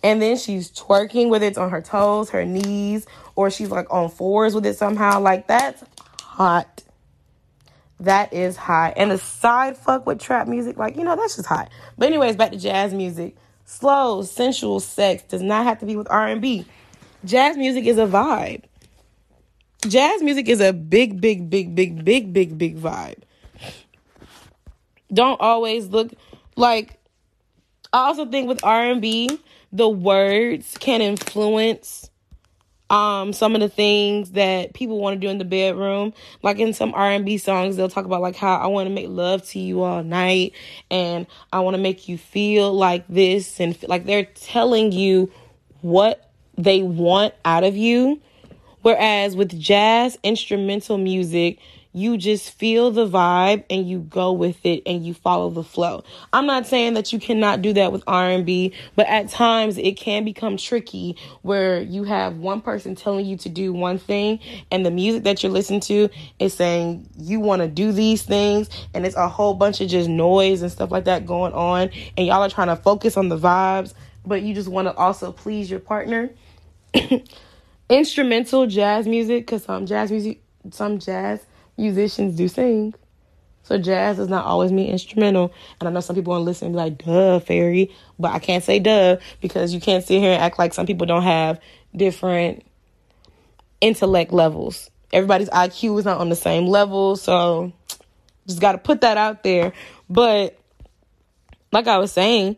And 0.04 0.20
then 0.20 0.36
she's 0.36 0.72
twerking 0.72 1.30
with 1.30 1.44
it 1.44 1.60
on 1.60 1.70
her 1.70 1.82
toes, 1.82 2.32
her 2.32 2.44
knees, 2.44 3.06
or 3.36 3.52
she's 3.52 3.70
like 3.70 3.86
on 3.94 4.10
fours 4.10 4.56
with 4.56 4.66
it 4.66 4.76
somehow. 4.76 5.20
Like 5.20 5.46
that's 5.46 5.84
hot. 6.22 6.84
That 8.02 8.34
is 8.34 8.58
hot. 8.58 8.94
And 8.98 9.12
the 9.12 9.20
side 9.20 9.78
fuck 9.78 10.08
with 10.08 10.20
trap 10.20 10.48
music, 10.48 10.78
like, 10.78 10.98
you 10.98 11.04
know, 11.04 11.16
that's 11.16 11.36
just 11.36 11.48
hot. 11.48 11.70
But 11.98 12.08
anyways, 12.08 12.36
back 12.36 12.52
to 12.52 12.58
jazz 12.58 12.94
music. 12.94 13.36
Slow, 13.66 14.24
sensual 14.24 14.80
sex 14.80 15.24
does 15.24 15.42
not 15.42 15.66
have 15.66 15.80
to 15.80 15.86
be 15.86 15.96
with 15.96 16.10
R&B. 16.10 16.66
Jazz 17.24 17.56
music 17.58 17.86
is 17.86 17.98
a 17.98 18.08
vibe. 18.08 18.64
Jazz 19.88 20.22
music 20.22 20.50
is 20.50 20.60
a 20.62 20.74
big, 20.74 21.22
big, 21.22 21.50
big, 21.50 21.76
big, 21.76 22.04
big, 22.04 22.34
big, 22.34 22.58
big 22.58 22.78
vibe. 22.78 23.22
Don't 25.14 25.40
always 25.40 25.88
look 25.88 26.12
like 26.56 27.00
I 27.94 28.08
also 28.08 28.26
think 28.26 28.48
with 28.48 28.64
R&B, 28.64 29.40
the 29.72 29.90
words 29.90 30.78
can 30.80 31.02
influence 31.02 32.10
um 32.92 33.34
some 33.34 33.56
of 33.56 33.62
the 33.62 33.70
things 33.70 34.32
that 34.32 34.74
people 34.74 35.00
want 35.00 35.16
to 35.16 35.20
do 35.20 35.30
in 35.30 35.38
the 35.38 35.46
bedroom. 35.46 36.14
Like 36.44 36.60
in 36.60 36.74
some 36.74 36.94
r&b 36.94 37.38
songs 37.40 37.78
they'll 37.78 37.90
talk 37.90 38.06
about 38.06 38.22
like 38.22 38.36
how 38.36 38.56
i 38.56 38.68
want 38.68 38.88
to 38.88 38.94
make 38.94 39.08
love 39.10 39.48
to 39.50 39.60
you 39.60 39.82
all 39.82 40.04
night 40.04 40.54
and 40.90 41.26
i 41.54 41.60
want 41.62 41.76
to 41.76 41.82
make 41.82 42.08
you 42.08 42.18
feel 42.18 42.74
like 42.74 43.08
this 43.08 43.60
and 43.60 43.82
like 43.88 44.06
they're 44.06 44.26
telling 44.26 44.92
you 44.92 45.32
what 45.82 46.32
they 46.58 46.82
want 46.82 47.34
out 47.46 47.64
of 47.64 47.76
you. 47.76 48.22
Whereas 48.82 49.36
with 49.36 49.58
jazz 49.60 50.18
instrumental 50.24 50.98
music 50.98 51.60
you 51.94 52.18
just 52.18 52.52
feel 52.52 52.92
the 52.92 53.08
vibe 53.08 53.64
and 53.70 53.88
you 53.88 54.00
go 54.00 54.32
with 54.32 54.66
it 54.66 54.82
and 54.86 55.06
you 55.06 55.14
follow 55.14 55.50
the 55.50 55.64
flow. 55.64 56.04
I'm 56.32 56.46
not 56.46 56.66
saying 56.66 56.94
that 56.94 57.12
you 57.12 57.20
cannot 57.20 57.62
do 57.62 57.74
that 57.74 57.92
with 57.92 58.04
R&B, 58.08 58.74
but 58.96 59.08
at 59.08 59.30
times 59.30 59.78
it 59.78 59.98
can 59.98 60.24
become 60.24 60.58
tricky 60.58 61.18
where 61.42 61.82
you 61.82 62.04
have 62.06 62.38
one 62.38 62.62
person 62.62 62.96
telling 62.96 63.26
you 63.26 63.38
to 63.38 63.50
do 63.50 63.74
one 63.74 63.98
thing 63.98 64.40
and 64.72 64.86
the 64.86 64.92
music 64.92 65.24
that 65.24 65.44
you're 65.44 65.52
listening 65.52 65.82
to 65.82 66.10
is 66.40 66.54
saying 66.54 67.08
you 67.18 67.40
want 67.40 67.62
to 67.62 67.68
do 67.68 67.92
these 67.92 68.24
things 68.24 68.70
and 68.94 69.06
it's 69.06 69.16
a 69.16 69.28
whole 69.28 69.54
bunch 69.54 69.82
of 69.82 69.90
just 69.90 70.10
noise 70.10 70.62
and 70.62 70.72
stuff 70.72 70.92
like 70.92 71.06
that 71.06 71.26
going 71.26 71.54
on 71.54 71.90
and 72.18 72.26
y'all 72.26 72.42
are 72.42 72.50
trying 72.50 72.68
to 72.68 72.76
focus 72.76 73.18
on 73.18 73.30
the 73.30 73.38
vibes, 73.38 73.94
but 74.26 74.42
you 74.42 74.54
just 74.54 74.70
want 74.70 74.88
to 74.88 74.94
also 74.96 75.32
please 75.32 75.70
your 75.70 75.80
partner. 75.80 76.30
Instrumental 77.90 78.68
jazz 78.68 79.06
music 79.06 79.48
cuz 79.48 79.66
some 79.66 79.86
jazz 79.86 80.12
music 80.12 80.42
some 80.70 81.00
jazz 81.00 81.46
musicians 81.82 82.36
do 82.36 82.48
sing. 82.48 82.94
So 83.64 83.78
jazz 83.78 84.18
does 84.18 84.28
not 84.28 84.46
always 84.46 84.72
mean 84.72 84.90
instrumental. 84.90 85.54
And 85.80 85.88
I 85.88 85.92
know 85.92 86.00
some 86.00 86.16
people 86.16 86.32
want 86.32 86.42
to 86.42 86.46
listen 86.46 86.68
and 86.68 86.76
be 86.76 86.78
like, 86.78 86.98
duh, 86.98 87.40
fairy. 87.40 87.94
But 88.20 88.32
I 88.32 88.40
can't 88.40 88.64
say 88.64 88.80
duh 88.80 89.18
because 89.40 89.74
you 89.74 89.80
can't 89.80 90.04
sit 90.04 90.20
here 90.20 90.34
and 90.34 90.42
act 90.42 90.58
like 90.60 90.74
some 90.74 90.86
people 90.86 91.06
don't 91.06 91.24
have 91.24 91.60
different 91.96 92.66
intellect 93.80 94.34
levels. 94.34 94.90
Everybody's 95.14 95.50
IQ 95.50 96.00
is 96.00 96.06
not 96.06 96.20
on 96.20 96.30
the 96.30 96.36
same 96.36 96.68
level. 96.68 97.16
So 97.16 97.72
just 98.48 98.62
got 98.62 98.74
to 98.74 98.78
put 98.78 99.02
that 99.02 99.18
out 99.18 99.44
there. 99.44 99.74
But 100.10 100.58
like 101.72 101.88
I 101.88 101.98
was 101.98 102.12
saying, 102.12 102.58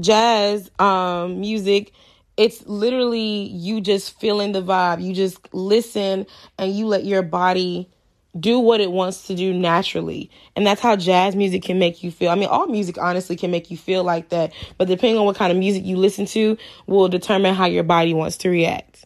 jazz 0.00 0.70
um, 0.78 1.40
music, 1.40 1.92
it's 2.36 2.64
literally 2.66 3.48
you 3.48 3.80
just 3.80 4.18
feeling 4.20 4.52
the 4.52 4.62
vibe. 4.62 5.02
You 5.02 5.14
just 5.14 5.52
listen 5.52 6.26
and 6.56 6.72
you 6.72 6.86
let 6.86 7.04
your 7.04 7.22
body 7.22 7.90
do 8.38 8.58
what 8.58 8.80
it 8.80 8.92
wants 8.92 9.26
to 9.26 9.34
do 9.34 9.52
naturally. 9.52 10.30
And 10.56 10.66
that's 10.66 10.80
how 10.80 10.96
jazz 10.96 11.34
music 11.34 11.62
can 11.62 11.78
make 11.78 12.02
you 12.02 12.10
feel. 12.10 12.30
I 12.30 12.34
mean, 12.34 12.48
all 12.48 12.66
music 12.66 12.98
honestly 12.98 13.36
can 13.36 13.50
make 13.50 13.70
you 13.70 13.76
feel 13.76 14.04
like 14.04 14.28
that, 14.30 14.52
but 14.76 14.88
depending 14.88 15.18
on 15.18 15.26
what 15.26 15.36
kind 15.36 15.52
of 15.52 15.58
music 15.58 15.84
you 15.84 15.96
listen 15.96 16.26
to 16.26 16.56
will 16.86 17.08
determine 17.08 17.54
how 17.54 17.66
your 17.66 17.84
body 17.84 18.14
wants 18.14 18.36
to 18.38 18.50
react. 18.50 19.04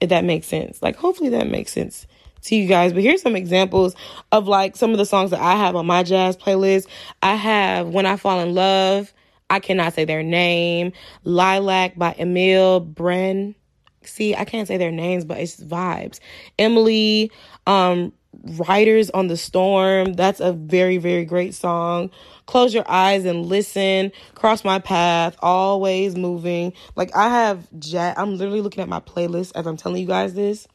If 0.00 0.08
that 0.10 0.24
makes 0.24 0.46
sense. 0.46 0.82
Like, 0.82 0.96
hopefully 0.96 1.30
that 1.30 1.48
makes 1.48 1.72
sense 1.72 2.06
to 2.44 2.56
you 2.56 2.68
guys. 2.68 2.92
But 2.92 3.02
here's 3.02 3.22
some 3.22 3.36
examples 3.36 3.94
of 4.32 4.48
like 4.48 4.76
some 4.76 4.92
of 4.92 4.98
the 4.98 5.06
songs 5.06 5.30
that 5.30 5.40
I 5.40 5.56
have 5.56 5.76
on 5.76 5.86
my 5.86 6.02
jazz 6.02 6.36
playlist. 6.36 6.86
I 7.22 7.34
have 7.34 7.88
When 7.88 8.06
I 8.06 8.16
Fall 8.16 8.40
in 8.40 8.54
Love. 8.54 9.12
I 9.50 9.60
cannot 9.60 9.94
say 9.94 10.04
their 10.04 10.22
name. 10.22 10.92
Lilac 11.24 11.96
by 11.96 12.14
Emile 12.18 12.84
Bren. 12.84 13.54
See, 14.02 14.34
I 14.34 14.44
can't 14.44 14.68
say 14.68 14.76
their 14.76 14.90
names, 14.90 15.24
but 15.24 15.38
it's 15.38 15.56
vibes. 15.56 16.20
Emily, 16.58 17.30
um, 17.66 18.12
Riders 18.42 19.10
on 19.10 19.28
the 19.28 19.36
Storm. 19.36 20.14
That's 20.14 20.40
a 20.40 20.52
very, 20.52 20.96
very 20.98 21.24
great 21.24 21.54
song. 21.54 22.10
Close 22.46 22.74
Your 22.74 22.88
Eyes 22.90 23.24
and 23.24 23.46
Listen. 23.46 24.12
Cross 24.34 24.64
My 24.64 24.78
Path. 24.78 25.36
Always 25.40 26.16
Moving. 26.16 26.72
Like, 26.96 27.14
I 27.14 27.28
have 27.28 27.66
jazz. 27.78 28.14
I'm 28.18 28.36
literally 28.36 28.60
looking 28.60 28.82
at 28.82 28.88
my 28.88 29.00
playlist 29.00 29.52
as 29.54 29.66
I'm 29.66 29.76
telling 29.76 30.00
you 30.00 30.06
guys 30.06 30.34
this. 30.34 30.66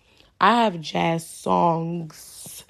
I 0.41 0.63
have 0.63 0.79
jazz 0.79 1.27
songs 1.27 2.63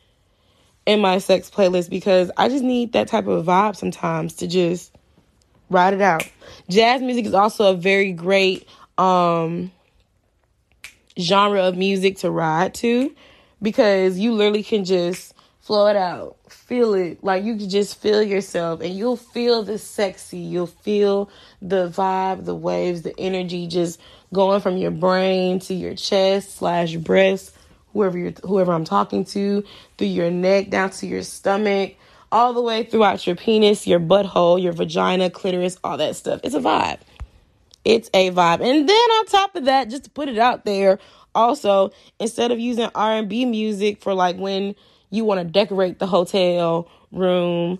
in 0.85 0.99
my 1.01 1.19
sex 1.19 1.51
playlist 1.51 1.89
because 1.89 2.31
I 2.35 2.49
just 2.49 2.63
need 2.63 2.93
that 2.93 3.07
type 3.07 3.27
of 3.27 3.45
vibe 3.45 3.75
sometimes 3.75 4.33
to 4.37 4.47
just 4.47 4.91
ride 5.69 5.93
it 5.93 6.01
out. 6.01 6.27
Jazz 6.67 7.01
music 7.01 7.25
is 7.25 7.33
also 7.33 7.73
a 7.73 7.75
very 7.75 8.11
great 8.11 8.67
um 8.97 9.71
genre 11.19 11.61
of 11.61 11.77
music 11.77 12.17
to 12.17 12.31
ride 12.31 12.73
to 12.73 13.13
because 13.61 14.17
you 14.17 14.33
literally 14.33 14.63
can 14.63 14.85
just 14.85 15.33
flow 15.61 15.87
it 15.87 15.95
out, 15.95 16.37
feel 16.49 16.93
it. 16.95 17.23
Like 17.23 17.43
you 17.43 17.55
can 17.55 17.69
just 17.69 18.01
feel 18.01 18.23
yourself 18.23 18.81
and 18.81 18.95
you'll 18.95 19.17
feel 19.17 19.63
the 19.63 19.77
sexy, 19.77 20.39
you'll 20.39 20.67
feel 20.67 21.29
the 21.61 21.89
vibe, 21.89 22.45
the 22.45 22.55
waves, 22.55 23.03
the 23.03 23.13
energy 23.19 23.67
just 23.67 23.99
going 24.33 24.61
from 24.61 24.77
your 24.77 24.91
brain 24.91 25.59
to 25.59 25.73
your 25.73 25.95
chest 25.95 26.57
slash 26.57 26.95
breast, 26.95 27.55
whoever 27.93 28.17
you're 28.17 28.33
whoever 28.43 28.71
I'm 28.73 28.85
talking 28.85 29.25
to, 29.25 29.63
through 29.97 30.07
your 30.07 30.31
neck 30.31 30.69
down 30.69 30.89
to 30.91 31.07
your 31.07 31.23
stomach, 31.23 31.95
all 32.31 32.53
the 32.53 32.61
way 32.61 32.83
throughout 32.83 33.25
your 33.27 33.35
penis, 33.35 33.87
your 33.87 33.99
butthole, 33.99 34.61
your 34.61 34.73
vagina, 34.73 35.29
clitoris, 35.29 35.77
all 35.83 35.97
that 35.97 36.15
stuff. 36.15 36.39
It's 36.43 36.55
a 36.55 36.59
vibe. 36.59 36.99
It's 37.85 38.09
a 38.13 38.29
vibe. 38.31 38.61
And 38.61 38.87
then 38.87 38.95
on 38.95 39.25
top 39.25 39.55
of 39.55 39.65
that, 39.65 39.89
just 39.89 40.03
to 40.05 40.09
put 40.09 40.29
it 40.29 40.37
out 40.37 40.65
there, 40.65 40.99
also 41.35 41.91
instead 42.19 42.51
of 42.51 42.59
using 42.59 42.89
R&B 42.95 43.45
music 43.45 44.01
for 44.01 44.13
like 44.13 44.37
when 44.37 44.75
you 45.09 45.25
want 45.25 45.39
to 45.39 45.45
decorate 45.45 45.99
the 45.99 46.07
hotel 46.07 46.87
room 47.11 47.79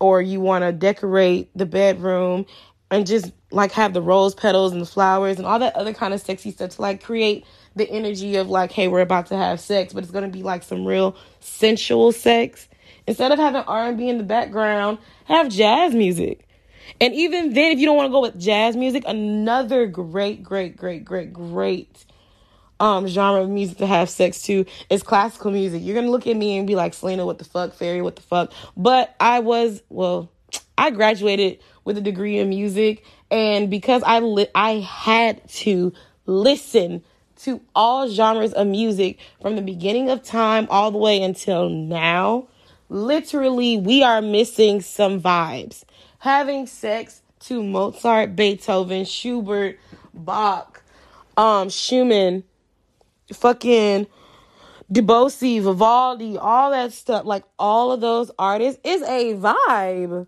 or 0.00 0.22
you 0.22 0.40
want 0.40 0.62
to 0.64 0.72
decorate 0.72 1.50
the 1.56 1.66
bedroom 1.66 2.46
and 2.90 3.06
just 3.06 3.32
like 3.50 3.72
have 3.72 3.92
the 3.92 4.02
rose 4.02 4.34
petals 4.34 4.72
and 4.72 4.80
the 4.80 4.86
flowers 4.86 5.38
and 5.38 5.46
all 5.46 5.58
that 5.58 5.74
other 5.76 5.92
kind 5.92 6.14
of 6.14 6.20
sexy 6.20 6.50
stuff 6.50 6.70
to 6.70 6.82
like 6.82 7.02
create 7.02 7.44
the 7.76 7.88
energy 7.90 8.36
of 8.36 8.48
like 8.48 8.72
hey 8.72 8.88
we're 8.88 9.00
about 9.00 9.26
to 9.26 9.36
have 9.36 9.60
sex 9.60 9.92
but 9.92 10.02
it's 10.02 10.12
going 10.12 10.24
to 10.24 10.30
be 10.30 10.42
like 10.42 10.62
some 10.62 10.84
real 10.84 11.16
sensual 11.40 12.12
sex. 12.12 12.68
Instead 13.06 13.32
of 13.32 13.38
having 13.38 13.62
R&B 13.62 14.08
in 14.08 14.18
the 14.18 14.24
background 14.24 14.98
have 15.24 15.48
jazz 15.48 15.94
music. 15.94 16.46
And 17.00 17.14
even 17.14 17.54
then 17.54 17.72
if 17.72 17.78
you 17.78 17.86
don't 17.86 17.96
want 17.96 18.08
to 18.08 18.12
go 18.12 18.20
with 18.20 18.38
jazz 18.38 18.76
music 18.76 19.04
another 19.06 19.86
great 19.86 20.42
great 20.42 20.76
great 20.76 21.04
great 21.04 21.32
great 21.32 22.04
um 22.80 23.06
genre 23.06 23.42
of 23.42 23.50
music 23.50 23.78
to 23.78 23.86
have 23.86 24.08
sex 24.08 24.42
to 24.42 24.64
is 24.90 25.02
classical 25.02 25.50
music. 25.50 25.82
You're 25.82 25.94
gonna 25.94 26.10
look 26.10 26.26
at 26.26 26.36
me 26.36 26.58
and 26.58 26.66
be 26.66 26.76
like, 26.76 26.94
Selena, 26.94 27.26
what 27.26 27.38
the 27.38 27.44
fuck, 27.44 27.74
Fairy, 27.74 28.02
what 28.02 28.16
the 28.16 28.22
fuck? 28.22 28.52
But 28.76 29.14
I 29.20 29.40
was 29.40 29.82
well, 29.88 30.30
I 30.76 30.90
graduated 30.90 31.58
with 31.84 31.98
a 31.98 32.00
degree 32.00 32.38
in 32.38 32.48
music, 32.48 33.04
and 33.30 33.70
because 33.70 34.02
I 34.04 34.20
li- 34.20 34.48
I 34.54 34.80
had 34.80 35.46
to 35.48 35.92
listen 36.26 37.02
to 37.38 37.60
all 37.74 38.08
genres 38.08 38.52
of 38.52 38.66
music 38.66 39.18
from 39.40 39.56
the 39.56 39.62
beginning 39.62 40.10
of 40.10 40.22
time 40.22 40.66
all 40.70 40.90
the 40.90 40.98
way 40.98 41.22
until 41.22 41.68
now. 41.68 42.48
Literally, 42.88 43.76
we 43.76 44.02
are 44.02 44.22
missing 44.22 44.80
some 44.80 45.20
vibes. 45.20 45.84
Having 46.20 46.66
sex 46.66 47.22
to 47.40 47.62
Mozart, 47.62 48.34
Beethoven, 48.34 49.04
Schubert, 49.04 49.78
Bach, 50.14 50.82
um, 51.36 51.68
Schumann, 51.68 52.44
fucking 53.32 54.06
Debussy, 54.90 55.58
Vivaldi, 55.58 56.38
all 56.38 56.70
that 56.70 56.92
stuff, 56.92 57.26
like 57.26 57.44
all 57.58 57.92
of 57.92 58.00
those 58.00 58.30
artists 58.38 58.80
is 58.84 59.02
a 59.02 59.34
vibe. 59.34 60.26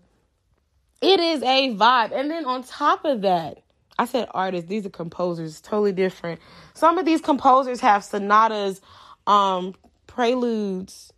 It 1.01 1.19
is 1.19 1.41
a 1.41 1.75
vibe. 1.75 2.11
And 2.11 2.29
then 2.29 2.45
on 2.45 2.63
top 2.63 3.03
of 3.05 3.21
that, 3.21 3.57
I 3.97 4.05
said 4.05 4.27
artists, 4.31 4.69
these 4.69 4.85
are 4.85 4.89
composers, 4.89 5.61
totally 5.61 5.91
different. 5.91 6.39
Some 6.75 6.99
of 6.99 7.05
these 7.05 7.21
composers 7.21 7.79
have 7.81 8.03
sonatas, 8.03 8.81
um, 9.25 9.73
preludes, 10.05 11.11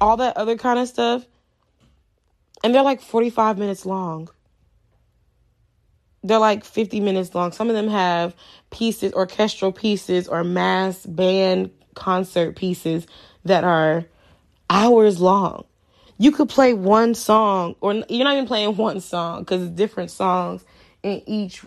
all 0.00 0.16
that 0.16 0.36
other 0.36 0.56
kind 0.56 0.78
of 0.80 0.88
stuff. 0.88 1.24
And 2.64 2.74
they're 2.74 2.82
like 2.82 3.00
45 3.00 3.58
minutes 3.58 3.86
long 3.86 4.28
they're 6.28 6.38
like 6.38 6.64
50 6.64 7.00
minutes 7.00 7.34
long. 7.34 7.52
Some 7.52 7.68
of 7.70 7.74
them 7.76 7.88
have 7.88 8.34
pieces, 8.70 9.12
orchestral 9.14 9.72
pieces, 9.72 10.28
or 10.28 10.44
mass 10.44 11.04
band 11.06 11.70
concert 11.94 12.56
pieces 12.56 13.06
that 13.44 13.64
are 13.64 14.04
hours 14.70 15.20
long. 15.20 15.64
you 16.18 16.32
could 16.32 16.48
play 16.48 16.74
one 16.74 17.14
song, 17.14 17.76
or 17.80 17.94
you're 18.08 18.24
not 18.24 18.34
even 18.34 18.46
playing 18.46 18.76
one 18.88 19.00
song 19.00 19.40
because 19.40 19.62
it's 19.62 19.72
different 19.72 20.10
songs 20.10 20.64
in 21.02 21.22
each. 21.26 21.62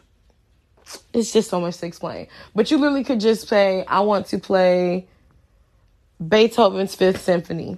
It's 1.14 1.32
just 1.32 1.50
so 1.50 1.62
much 1.62 1.78
to 1.78 1.86
explain. 1.86 2.28
But 2.54 2.70
you 2.70 2.78
literally 2.78 3.04
could 3.06 3.22
just 3.22 3.48
say, 3.48 3.86
I 3.88 4.02
want 4.02 4.28
to 4.28 4.40
play 4.40 5.08
Beethoven's 6.26 6.96
Fifth 6.96 7.22
Symphony. 7.22 7.78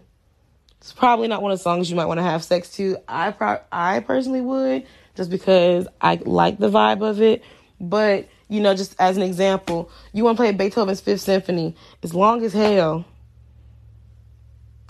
It's 0.80 0.94
probably 0.94 1.28
not 1.28 1.42
one 1.42 1.52
of 1.52 1.60
the 1.60 1.64
songs 1.64 1.90
you 1.90 1.96
might 1.96 2.08
want 2.08 2.18
to 2.18 2.24
have 2.24 2.44
sex 2.44 2.72
to. 2.78 2.98
I 3.08 3.32
pro- 3.32 3.62
I 3.72 4.00
personally 4.02 4.42
would 4.42 4.86
just 5.16 5.30
because 5.30 5.88
I 6.02 6.16
like 6.26 6.60
the 6.60 6.70
vibe 6.70 7.08
of 7.08 7.22
it. 7.22 7.44
But 7.80 8.30
you 8.50 8.62
know, 8.62 8.76
just 8.76 8.96
as 9.00 9.18
an 9.18 9.24
example, 9.24 9.90
you 10.12 10.24
want 10.24 10.38
to 10.38 10.44
play 10.44 10.52
Beethoven's 10.52 11.02
Fifth 11.02 11.22
Symphony. 11.22 11.76
It's 12.02 12.14
long 12.14 12.44
as 12.44 12.54
hell. 12.54 13.06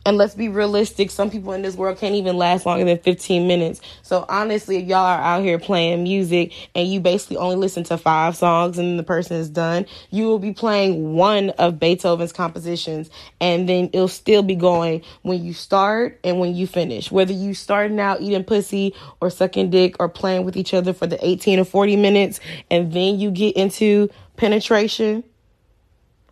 And 0.05 0.17
let's 0.17 0.35
be 0.35 0.49
realistic, 0.49 1.11
some 1.11 1.31
people 1.31 1.53
in 1.53 1.61
this 1.61 1.75
world 1.75 1.97
can't 1.97 2.15
even 2.15 2.35
last 2.35 2.65
longer 2.65 2.83
than 2.83 2.97
15 2.97 3.47
minutes. 3.47 3.79
So 4.01 4.25
honestly, 4.27 4.77
if 4.77 4.87
y'all 4.87 4.97
are 4.97 5.21
out 5.21 5.43
here 5.43 5.57
playing 5.57 6.03
music 6.03 6.51
and 6.75 6.91
you 6.91 6.99
basically 6.99 7.37
only 7.37 7.55
listen 7.55 7.85
to 7.85 7.97
five 7.97 8.35
songs 8.35 8.77
and 8.77 8.99
the 8.99 9.03
person 9.03 9.37
is 9.37 9.49
done, 9.49 9.85
you 10.09 10.25
will 10.25 10.39
be 10.39 10.51
playing 10.51 11.13
one 11.13 11.51
of 11.51 11.79
Beethoven's 11.79 12.33
compositions 12.33 13.09
and 13.39 13.69
then 13.69 13.89
it'll 13.93 14.09
still 14.09 14.43
be 14.43 14.55
going 14.55 15.03
when 15.21 15.41
you 15.41 15.53
start 15.53 16.19
and 16.25 16.37
when 16.37 16.53
you 16.53 16.67
finish. 16.67 17.09
Whether 17.09 17.31
you 17.31 17.53
starting 17.53 17.97
out 17.97 18.19
eating 18.19 18.43
pussy 18.43 18.93
or 19.21 19.29
sucking 19.29 19.69
dick 19.69 19.95
or 20.01 20.09
playing 20.09 20.43
with 20.43 20.57
each 20.57 20.73
other 20.73 20.91
for 20.91 21.07
the 21.07 21.25
18 21.25 21.59
or 21.59 21.65
40 21.65 21.95
minutes 21.95 22.41
and 22.69 22.91
then 22.91 23.21
you 23.21 23.31
get 23.31 23.55
into 23.55 24.09
penetration 24.35 25.23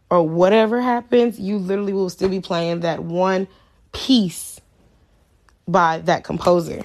or 0.10 0.28
whatever 0.28 0.82
happens, 0.82 1.40
you 1.40 1.58
literally 1.58 1.94
will 1.94 2.10
still 2.10 2.28
be 2.28 2.42
playing 2.42 2.82
that 2.82 3.01
one 3.01 3.48
piece 3.91 4.60
by 5.67 6.00
that 6.00 6.24
composer. 6.24 6.83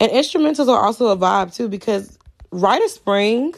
And 0.00 0.12
instrumentals 0.12 0.68
are 0.68 0.84
also 0.84 1.08
a 1.08 1.16
vibe 1.16 1.54
too 1.54 1.68
because 1.68 2.18
Rite 2.50 2.88
Spring, 2.88 3.54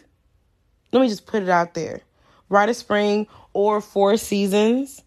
let 0.92 1.00
me 1.00 1.08
just 1.08 1.26
put 1.26 1.42
it 1.42 1.48
out 1.48 1.74
there. 1.74 2.00
Rite 2.48 2.74
Spring 2.74 3.26
or 3.52 3.80
Four 3.80 4.16
Seasons, 4.16 5.02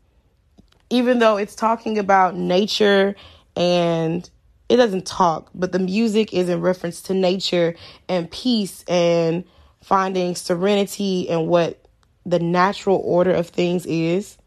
even 0.89 1.19
though 1.19 1.37
it's 1.37 1.55
talking 1.55 1.97
about 1.97 2.35
nature 2.35 3.15
and 3.55 4.29
it 4.69 4.77
doesn't 4.77 5.05
talk, 5.05 5.49
but 5.53 5.71
the 5.71 5.79
music 5.79 6.33
is 6.33 6.49
in 6.49 6.61
reference 6.61 7.01
to 7.03 7.13
nature 7.13 7.75
and 8.07 8.29
peace 8.31 8.83
and 8.87 9.43
finding 9.81 10.35
serenity 10.35 11.29
and 11.29 11.47
what 11.47 11.85
the 12.25 12.39
natural 12.39 13.01
order 13.03 13.31
of 13.31 13.49
things 13.49 13.85
is 13.85 14.37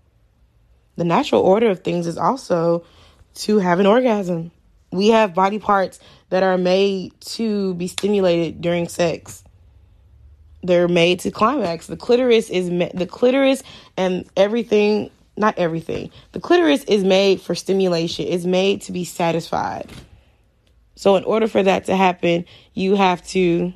the 0.97 1.05
natural 1.05 1.43
order 1.43 1.71
of 1.71 1.81
things 1.81 2.07
is 2.07 2.19
also 2.19 2.85
to 3.35 3.59
have 3.59 3.81
an 3.81 3.87
orgasm. 3.87 4.51
We 4.91 5.09
have 5.09 5.35
body 5.35 5.59
parts 5.59 6.01
that 6.31 6.43
are 6.43 6.59
made 6.59 7.19
to 7.21 7.75
be 7.75 7.87
stimulated 7.87 8.61
during 8.61 8.89
sex. 8.89 9.45
They're 10.63 10.89
made 10.89 11.21
to 11.21 11.31
climax. 11.31 11.87
The 11.87 11.97
clitoris 11.97 12.51
is 12.51 12.71
ma- 12.71 12.89
the 12.93 13.07
clitoris 13.07 13.63
and 13.97 14.29
everything, 14.37 15.11
not 15.37 15.59
everything. 15.59 16.11
The 16.33 16.41
clitoris 16.41 16.83
is 16.85 17.05
made 17.05 17.41
for 17.41 17.55
stimulation. 17.55 18.27
It's 18.27 18.45
made 18.45 18.83
to 18.83 18.93
be 18.93 19.05
satisfied. 19.05 19.91
So 20.97 21.17
in 21.17 21.25
order 21.25 21.47
for 21.47 21.63
that 21.63 21.85
to 21.85 21.97
happen, 21.97 22.47
you 22.73 22.97
have 22.97 23.25
to 23.29 23.73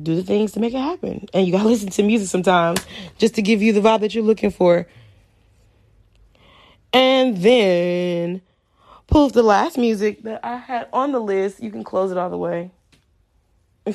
do 0.00 0.16
the 0.16 0.22
things 0.22 0.52
to 0.52 0.60
make 0.60 0.74
it 0.74 0.78
happen. 0.78 1.26
And 1.32 1.46
you 1.46 1.52
got 1.52 1.62
to 1.62 1.68
listen 1.68 1.90
to 1.90 2.02
music 2.02 2.28
sometimes 2.28 2.84
just 3.18 3.34
to 3.36 3.42
give 3.42 3.62
you 3.62 3.72
the 3.72 3.80
vibe 3.80 4.00
that 4.00 4.14
you're 4.14 4.24
looking 4.24 4.50
for. 4.50 4.86
And 6.92 7.36
then 7.36 8.42
poof, 9.06 9.32
the 9.32 9.42
last 9.42 9.78
music 9.78 10.22
that 10.22 10.44
I 10.44 10.56
had 10.56 10.88
on 10.92 11.12
the 11.12 11.20
list, 11.20 11.62
you 11.62 11.70
can 11.70 11.84
close 11.84 12.10
it 12.10 12.18
all 12.18 12.30
the 12.30 12.38
way. 12.38 12.70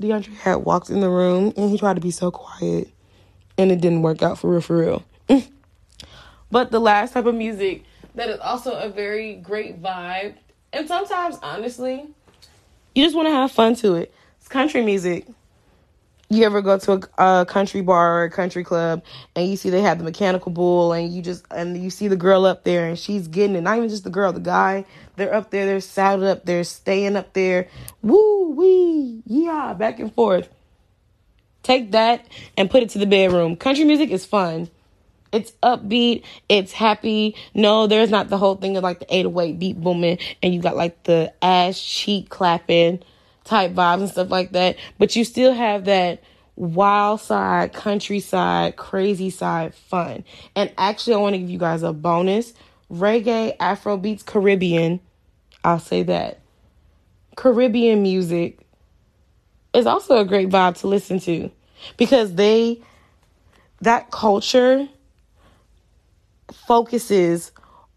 DeAndre 0.00 0.34
had 0.36 0.56
walked 0.56 0.90
in 0.90 1.00
the 1.00 1.10
room 1.10 1.52
and 1.56 1.70
he 1.70 1.78
tried 1.78 1.94
to 1.94 2.00
be 2.00 2.10
so 2.10 2.30
quiet 2.30 2.88
and 3.58 3.70
it 3.70 3.80
didn't 3.80 4.02
work 4.02 4.22
out 4.22 4.38
for 4.38 4.50
real, 4.50 4.60
for 4.60 4.78
real. 4.78 5.04
but 6.50 6.70
the 6.70 6.80
last 6.80 7.12
type 7.12 7.26
of 7.26 7.34
music 7.34 7.84
that 8.14 8.28
is 8.28 8.40
also 8.40 8.72
a 8.72 8.88
very 8.88 9.34
great 9.34 9.80
vibe, 9.80 10.34
and 10.72 10.88
sometimes, 10.88 11.38
honestly, 11.42 12.08
you 12.94 13.04
just 13.04 13.14
want 13.14 13.28
to 13.28 13.32
have 13.32 13.52
fun 13.52 13.74
to 13.76 13.94
it. 13.94 14.12
It's 14.38 14.48
country 14.48 14.84
music 14.84 15.26
you 16.30 16.44
ever 16.44 16.62
go 16.62 16.78
to 16.78 16.92
a, 17.18 17.40
a, 17.40 17.44
country 17.44 17.82
bar 17.82 18.20
or 18.20 18.24
a 18.24 18.30
country 18.30 18.62
club 18.62 19.02
and 19.34 19.48
you 19.48 19.56
see 19.56 19.68
they 19.68 19.82
have 19.82 19.98
the 19.98 20.04
mechanical 20.04 20.52
bull 20.52 20.92
and 20.92 21.12
you 21.12 21.20
just 21.20 21.44
and 21.50 21.76
you 21.76 21.90
see 21.90 22.06
the 22.06 22.16
girl 22.16 22.46
up 22.46 22.62
there 22.62 22.88
and 22.88 22.98
she's 22.98 23.26
getting 23.26 23.56
it. 23.56 23.62
Not 23.62 23.76
even 23.76 23.88
just 23.88 24.04
the 24.04 24.10
girl 24.10 24.32
the 24.32 24.40
guy 24.40 24.86
they're 25.16 25.34
up 25.34 25.50
there 25.50 25.66
they're 25.66 25.80
saddled 25.80 26.24
up 26.24 26.44
they're 26.44 26.64
staying 26.64 27.16
up 27.16 27.32
there. 27.32 27.68
Woo 28.02 28.50
wee 28.50 29.22
yeah 29.26 29.74
back 29.74 29.98
and 29.98 30.14
forth. 30.14 30.48
Take 31.64 31.90
that 31.90 32.24
and 32.56 32.70
put 32.70 32.84
it 32.84 32.90
to 32.90 32.98
the 32.98 33.06
bedroom. 33.06 33.56
Country 33.56 33.84
music 33.84 34.10
is 34.10 34.24
fun. 34.24 34.70
It's 35.32 35.50
upbeat 35.64 36.22
it's 36.48 36.70
happy. 36.70 37.34
No 37.54 37.88
there's 37.88 38.10
not 38.10 38.28
the 38.28 38.38
whole 38.38 38.54
thing 38.54 38.76
of 38.76 38.84
like 38.84 39.00
the 39.00 39.12
808 39.12 39.58
beat 39.58 39.80
booming 39.80 40.18
and 40.44 40.54
you 40.54 40.62
got 40.62 40.76
like 40.76 41.02
the 41.02 41.32
ass 41.42 41.80
cheek 41.82 42.28
clapping 42.28 43.02
type 43.50 43.72
vibes 43.72 44.00
and 44.00 44.08
stuff 44.08 44.30
like 44.30 44.52
that. 44.52 44.76
But 44.98 45.16
you 45.16 45.24
still 45.24 45.52
have 45.52 45.84
that 45.86 46.22
wild 46.54 47.20
side, 47.20 47.72
countryside, 47.72 48.76
crazy 48.76 49.28
side 49.28 49.74
fun. 49.74 50.24
And 50.54 50.72
actually, 50.78 51.14
I 51.14 51.18
want 51.18 51.34
to 51.34 51.38
give 51.38 51.50
you 51.50 51.58
guys 51.58 51.82
a 51.82 51.92
bonus 51.92 52.54
reggae, 52.90 53.56
Afro 53.58 53.96
beats, 53.96 54.22
Caribbean. 54.22 55.00
I'll 55.64 55.80
say 55.80 56.04
that. 56.04 56.40
Caribbean 57.36 58.02
music 58.02 58.60
is 59.74 59.86
also 59.86 60.18
a 60.18 60.24
great 60.24 60.48
vibe 60.48 60.78
to 60.80 60.86
listen 60.86 61.18
to 61.20 61.50
because 61.96 62.34
they, 62.34 62.80
that 63.80 64.10
culture 64.10 64.88
focuses 66.52 67.52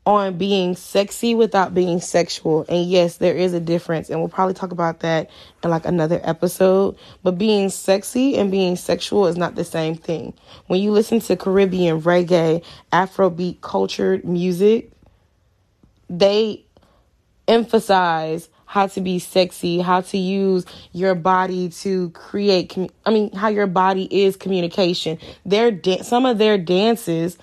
on 0.06 0.38
being 0.38 0.76
sexy 0.76 1.34
without 1.34 1.74
being 1.74 2.02
sexual. 2.02 2.66
And 2.68 2.86
yes, 2.89 3.18
there 3.18 3.36
is 3.36 3.54
a 3.54 3.60
difference. 3.60 4.10
And 4.10 4.20
we'll 4.20 4.30
probably 4.30 4.54
talk 4.54 4.72
about 4.72 5.00
that 5.00 5.30
in 5.63 5.70
like 5.70 5.86
another 5.86 6.20
episode. 6.24 6.98
But 7.24 7.38
being 7.38 7.70
sexy 7.70 8.36
and 8.36 8.52
being 8.52 8.76
sexual 8.76 9.28
is 9.28 9.38
not 9.38 9.56
the 9.56 9.63
same 9.63 9.96
thing. 9.96 10.34
When 10.68 10.82
you 10.82 10.92
listen 10.92 11.22
to 11.22 11.38
Caribbean 11.38 12.02
reggae, 12.02 12.63
Afrobeat 12.92 13.62
cultured 13.62 14.26
music, 14.26 14.92
they 16.10 16.66
emphasize 17.48 18.50
how 18.66 18.88
to 18.88 19.02
be 19.02 19.20
sexy, 19.20 19.80
how 19.80 20.02
to 20.02 20.18
use 20.18 20.66
your 20.92 21.16
body 21.16 21.70
to 21.70 22.10
create, 22.10 22.76
I 23.06 23.12
mean, 23.12 23.32
how 23.34 23.50
your 23.50 23.68
body 23.68 24.08
is 24.24 24.36
communication. 24.36 25.20
Their 25.46 25.72
da- 25.72 26.02
some 26.02 26.26
of 26.26 26.39
their 26.39 26.58
dances 26.58 27.38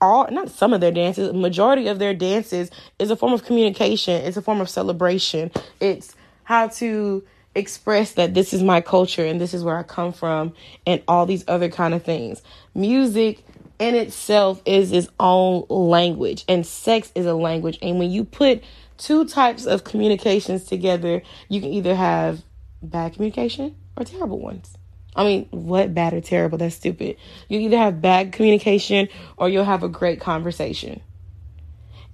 all 0.00 0.28
not 0.30 0.50
some 0.50 0.72
of 0.72 0.80
their 0.80 0.92
dances 0.92 1.32
majority 1.32 1.86
of 1.88 1.98
their 1.98 2.14
dances 2.14 2.70
is 2.98 3.10
a 3.10 3.16
form 3.16 3.32
of 3.32 3.44
communication 3.44 4.14
it's 4.24 4.36
a 4.36 4.42
form 4.42 4.60
of 4.60 4.68
celebration. 4.68 5.50
It's 5.80 6.14
how 6.44 6.68
to 6.68 7.24
express 7.54 8.12
that 8.12 8.34
this 8.34 8.52
is 8.52 8.62
my 8.62 8.80
culture 8.80 9.24
and 9.24 9.40
this 9.40 9.52
is 9.54 9.64
where 9.64 9.76
i 9.76 9.82
come 9.82 10.12
from 10.12 10.52
and 10.86 11.02
all 11.08 11.26
these 11.26 11.44
other 11.48 11.68
kind 11.68 11.94
of 11.94 12.04
things. 12.04 12.42
Music 12.74 13.44
in 13.78 13.94
itself 13.94 14.62
is 14.64 14.92
its 14.92 15.08
own 15.18 15.64
language 15.68 16.44
and 16.48 16.66
sex 16.66 17.10
is 17.14 17.26
a 17.26 17.34
language. 17.34 17.78
And 17.82 17.98
when 17.98 18.10
you 18.10 18.24
put 18.24 18.62
two 18.98 19.24
types 19.24 19.66
of 19.66 19.84
communications 19.84 20.64
together 20.64 21.22
you 21.48 21.60
can 21.60 21.70
either 21.70 21.94
have 21.94 22.42
bad 22.82 23.14
communication 23.14 23.74
or 23.96 24.04
terrible 24.04 24.38
ones 24.38 24.76
I 25.16 25.24
mean, 25.24 25.48
what 25.50 25.94
bad 25.94 26.14
or 26.14 26.20
terrible? 26.20 26.58
That's 26.58 26.76
stupid. 26.76 27.16
You 27.48 27.60
either 27.60 27.76
have 27.76 28.00
bad 28.00 28.32
communication 28.32 29.08
or 29.36 29.48
you'll 29.48 29.64
have 29.64 29.82
a 29.82 29.88
great 29.88 30.20
conversation. 30.20 31.00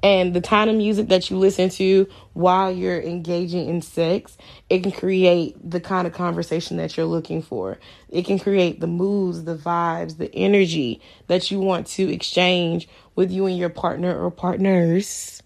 And 0.02 0.34
the 0.34 0.40
kind 0.40 0.70
of 0.70 0.76
music 0.76 1.08
that 1.08 1.30
you 1.30 1.38
listen 1.38 1.68
to 1.70 2.06
while 2.32 2.70
you're 2.70 3.00
engaging 3.00 3.68
in 3.68 3.82
sex, 3.82 4.36
it 4.70 4.82
can 4.82 4.92
create 4.92 5.56
the 5.68 5.80
kind 5.80 6.06
of 6.06 6.12
conversation 6.12 6.76
that 6.76 6.96
you're 6.96 7.06
looking 7.06 7.42
for. 7.42 7.78
It 8.08 8.24
can 8.24 8.38
create 8.38 8.80
the 8.80 8.86
moods, 8.86 9.44
the 9.44 9.56
vibes, 9.56 10.18
the 10.18 10.32
energy 10.34 11.00
that 11.26 11.50
you 11.50 11.60
want 11.60 11.86
to 11.88 12.12
exchange 12.12 12.88
with 13.14 13.32
you 13.32 13.46
and 13.46 13.58
your 13.58 13.70
partner 13.70 14.16
or 14.16 14.30
partners. 14.30 15.42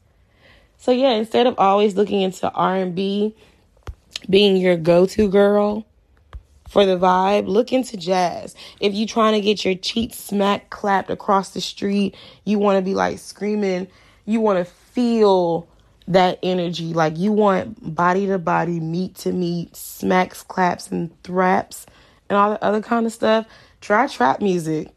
So 0.79 0.93
yeah, 0.93 1.13
instead 1.13 1.47
of 1.47 1.55
always 1.59 1.95
looking 1.95 2.21
into 2.23 2.51
R&B 2.51 3.35
being 4.29 4.57
your 4.57 4.77
go-to 4.77 5.29
girl, 5.29 5.87
for 6.71 6.87
the 6.87 6.97
vibe, 6.97 7.49
look 7.49 7.73
into 7.73 7.97
jazz. 7.97 8.55
If 8.79 8.95
you 8.95 9.05
trying 9.05 9.35
to 9.35 9.41
get 9.41 9.65
your 9.65 9.75
cheeks 9.75 10.17
smack 10.17 10.71
clapped 10.71 11.11
across 11.11 11.51
the 11.51 11.61
street, 11.61 12.15
you 12.45 12.61
want 12.61 12.79
to 12.79 12.83
be 12.83 12.95
like 12.95 13.19
screaming, 13.19 13.89
you 14.25 14.41
want 14.41 14.65
to 14.65 14.73
feel 14.73 15.69
that 16.07 16.39
energy. 16.45 16.95
Like 16.95 17.19
you 17.19 17.33
want 17.33 17.95
body 17.97 18.29
to 18.29 18.39
body, 18.39 18.79
meat 18.79 19.17
to 19.17 19.33
meat, 19.33 19.75
smacks, 19.75 20.45
claps, 20.45 20.93
and 20.93 21.11
thraps, 21.25 21.87
and 22.29 22.39
all 22.39 22.51
the 22.51 22.65
other 22.65 22.81
kind 22.81 23.05
of 23.05 23.13
stuff. 23.13 23.47
Try 23.81 24.07
trap 24.07 24.41
music. 24.41 24.93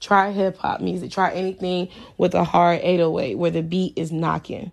Try 0.00 0.30
hip 0.30 0.58
hop 0.58 0.82
music. 0.82 1.10
Try 1.10 1.32
anything 1.32 1.88
with 2.18 2.34
a 2.34 2.44
hard 2.44 2.80
808 2.82 3.36
where 3.36 3.50
the 3.50 3.62
beat 3.62 3.94
is 3.96 4.12
knocking. 4.12 4.72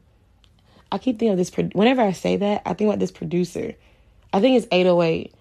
I 0.92 0.98
keep 0.98 1.18
thinking 1.18 1.32
of 1.32 1.38
this. 1.38 1.56
Whenever 1.74 2.02
I 2.02 2.12
say 2.12 2.36
that, 2.36 2.64
I 2.66 2.74
think 2.74 2.90
about 2.90 3.00
this 3.00 3.12
producer. 3.12 3.74
I 4.34 4.42
think 4.42 4.58
it's 4.58 4.68
808. 4.70 5.34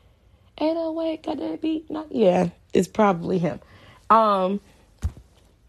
808, 0.61 1.23
got 1.23 1.39
that 1.39 1.61
beat? 1.63 1.91
No, 1.91 2.07
yeah, 2.11 2.51
it's 2.75 2.89
probably 2.89 3.39
him. 3.39 3.61
Um, 4.11 4.61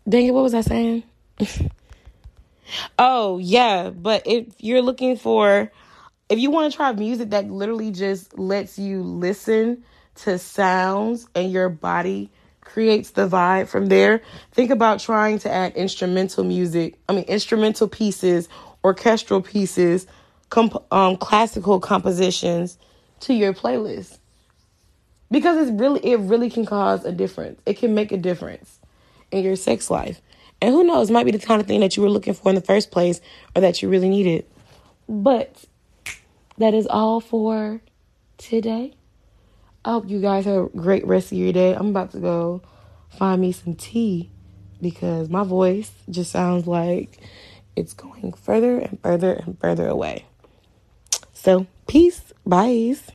dang 0.08 0.28
it, 0.28 0.34
what 0.34 0.44
was 0.44 0.54
I 0.54 0.62
saying? 0.62 1.04
oh, 3.00 3.38
yeah, 3.38 3.90
but 3.90 4.24
if 4.26 4.48
you're 4.60 4.82
looking 4.82 5.16
for, 5.16 5.72
if 6.28 6.40
you 6.40 6.52
want 6.52 6.72
to 6.72 6.76
try 6.76 6.92
music 6.92 7.30
that 7.30 7.50
literally 7.50 7.92
just 7.92 8.38
lets 8.38 8.78
you 8.78 9.02
listen 9.02 9.84
to 10.16 10.38
sounds 10.38 11.26
and 11.36 11.52
your 11.52 11.70
body 11.70 12.30
creates 12.60 13.12
the 13.12 13.28
vibe 13.30 13.70
from 13.70 13.86
there, 13.86 14.22
think 14.52 14.72
about 14.72 15.00
trying 15.00 15.40
to 15.40 15.52
add 15.52 15.74
instrumental 15.76 16.44
music, 16.44 17.00
I 17.08 17.14
mean, 17.14 17.26
instrumental 17.26 17.88
pieces, 17.88 18.50
orchestral 18.84 19.42
pieces, 19.42 20.06
comp- 20.50 20.92
um, 20.92 21.16
classical 21.16 21.80
compositions 21.80 22.78
to 23.22 23.34
your 23.34 23.54
playlist 23.54 24.18
because 25.32 25.58
it's 25.58 25.80
really 25.80 26.00
it 26.06 26.20
really 26.20 26.50
can 26.50 26.66
cause 26.66 27.06
a 27.06 27.12
difference. 27.12 27.62
It 27.66 27.78
can 27.78 27.96
make 27.96 28.12
a 28.12 28.18
difference 28.18 28.80
in 29.32 29.44
your 29.44 29.56
sex 29.56 29.90
life. 29.90 30.22
And 30.62 30.76
who 30.76 30.84
knows, 30.84 31.10
might 31.10 31.26
be 31.26 31.32
the 31.32 31.40
kind 31.40 31.60
of 31.60 31.68
thing 31.68 31.80
that 31.80 31.98
you 31.98 32.04
were 32.04 32.10
looking 32.10 32.36
for 32.36 32.50
in 32.50 32.56
the 32.56 32.62
first 32.62 32.92
place 32.92 33.20
or 33.56 33.62
that 33.62 33.82
you 33.82 33.90
really 33.90 34.10
needed. 34.10 34.46
But 35.10 35.66
that 36.60 36.76
is 36.76 36.86
all 36.86 37.20
for 37.20 37.82
today. 38.38 38.94
I 39.84 39.94
hope 39.94 40.08
you 40.08 40.22
guys 40.22 40.46
have 40.46 40.66
a 40.66 40.70
great 40.70 41.08
rest 41.08 41.32
of 41.32 41.40
your 41.40 41.52
day. 41.52 41.74
I'm 41.74 41.88
about 41.88 42.12
to 42.12 42.20
go 42.20 42.62
find 43.10 43.42
me 43.42 43.52
some 43.52 43.74
tea 43.74 44.30
because 44.80 45.30
my 45.30 45.44
voice 45.44 45.92
just 46.10 46.32
sounds 46.32 46.68
like 46.68 47.18
it's 47.76 47.94
going 47.94 48.34
further 48.34 48.78
and 48.78 49.00
further 49.02 49.34
and 49.34 49.58
further 49.60 49.88
away. 49.88 50.26
So, 51.34 51.66
peace. 51.88 52.22
Bye. 52.46 52.96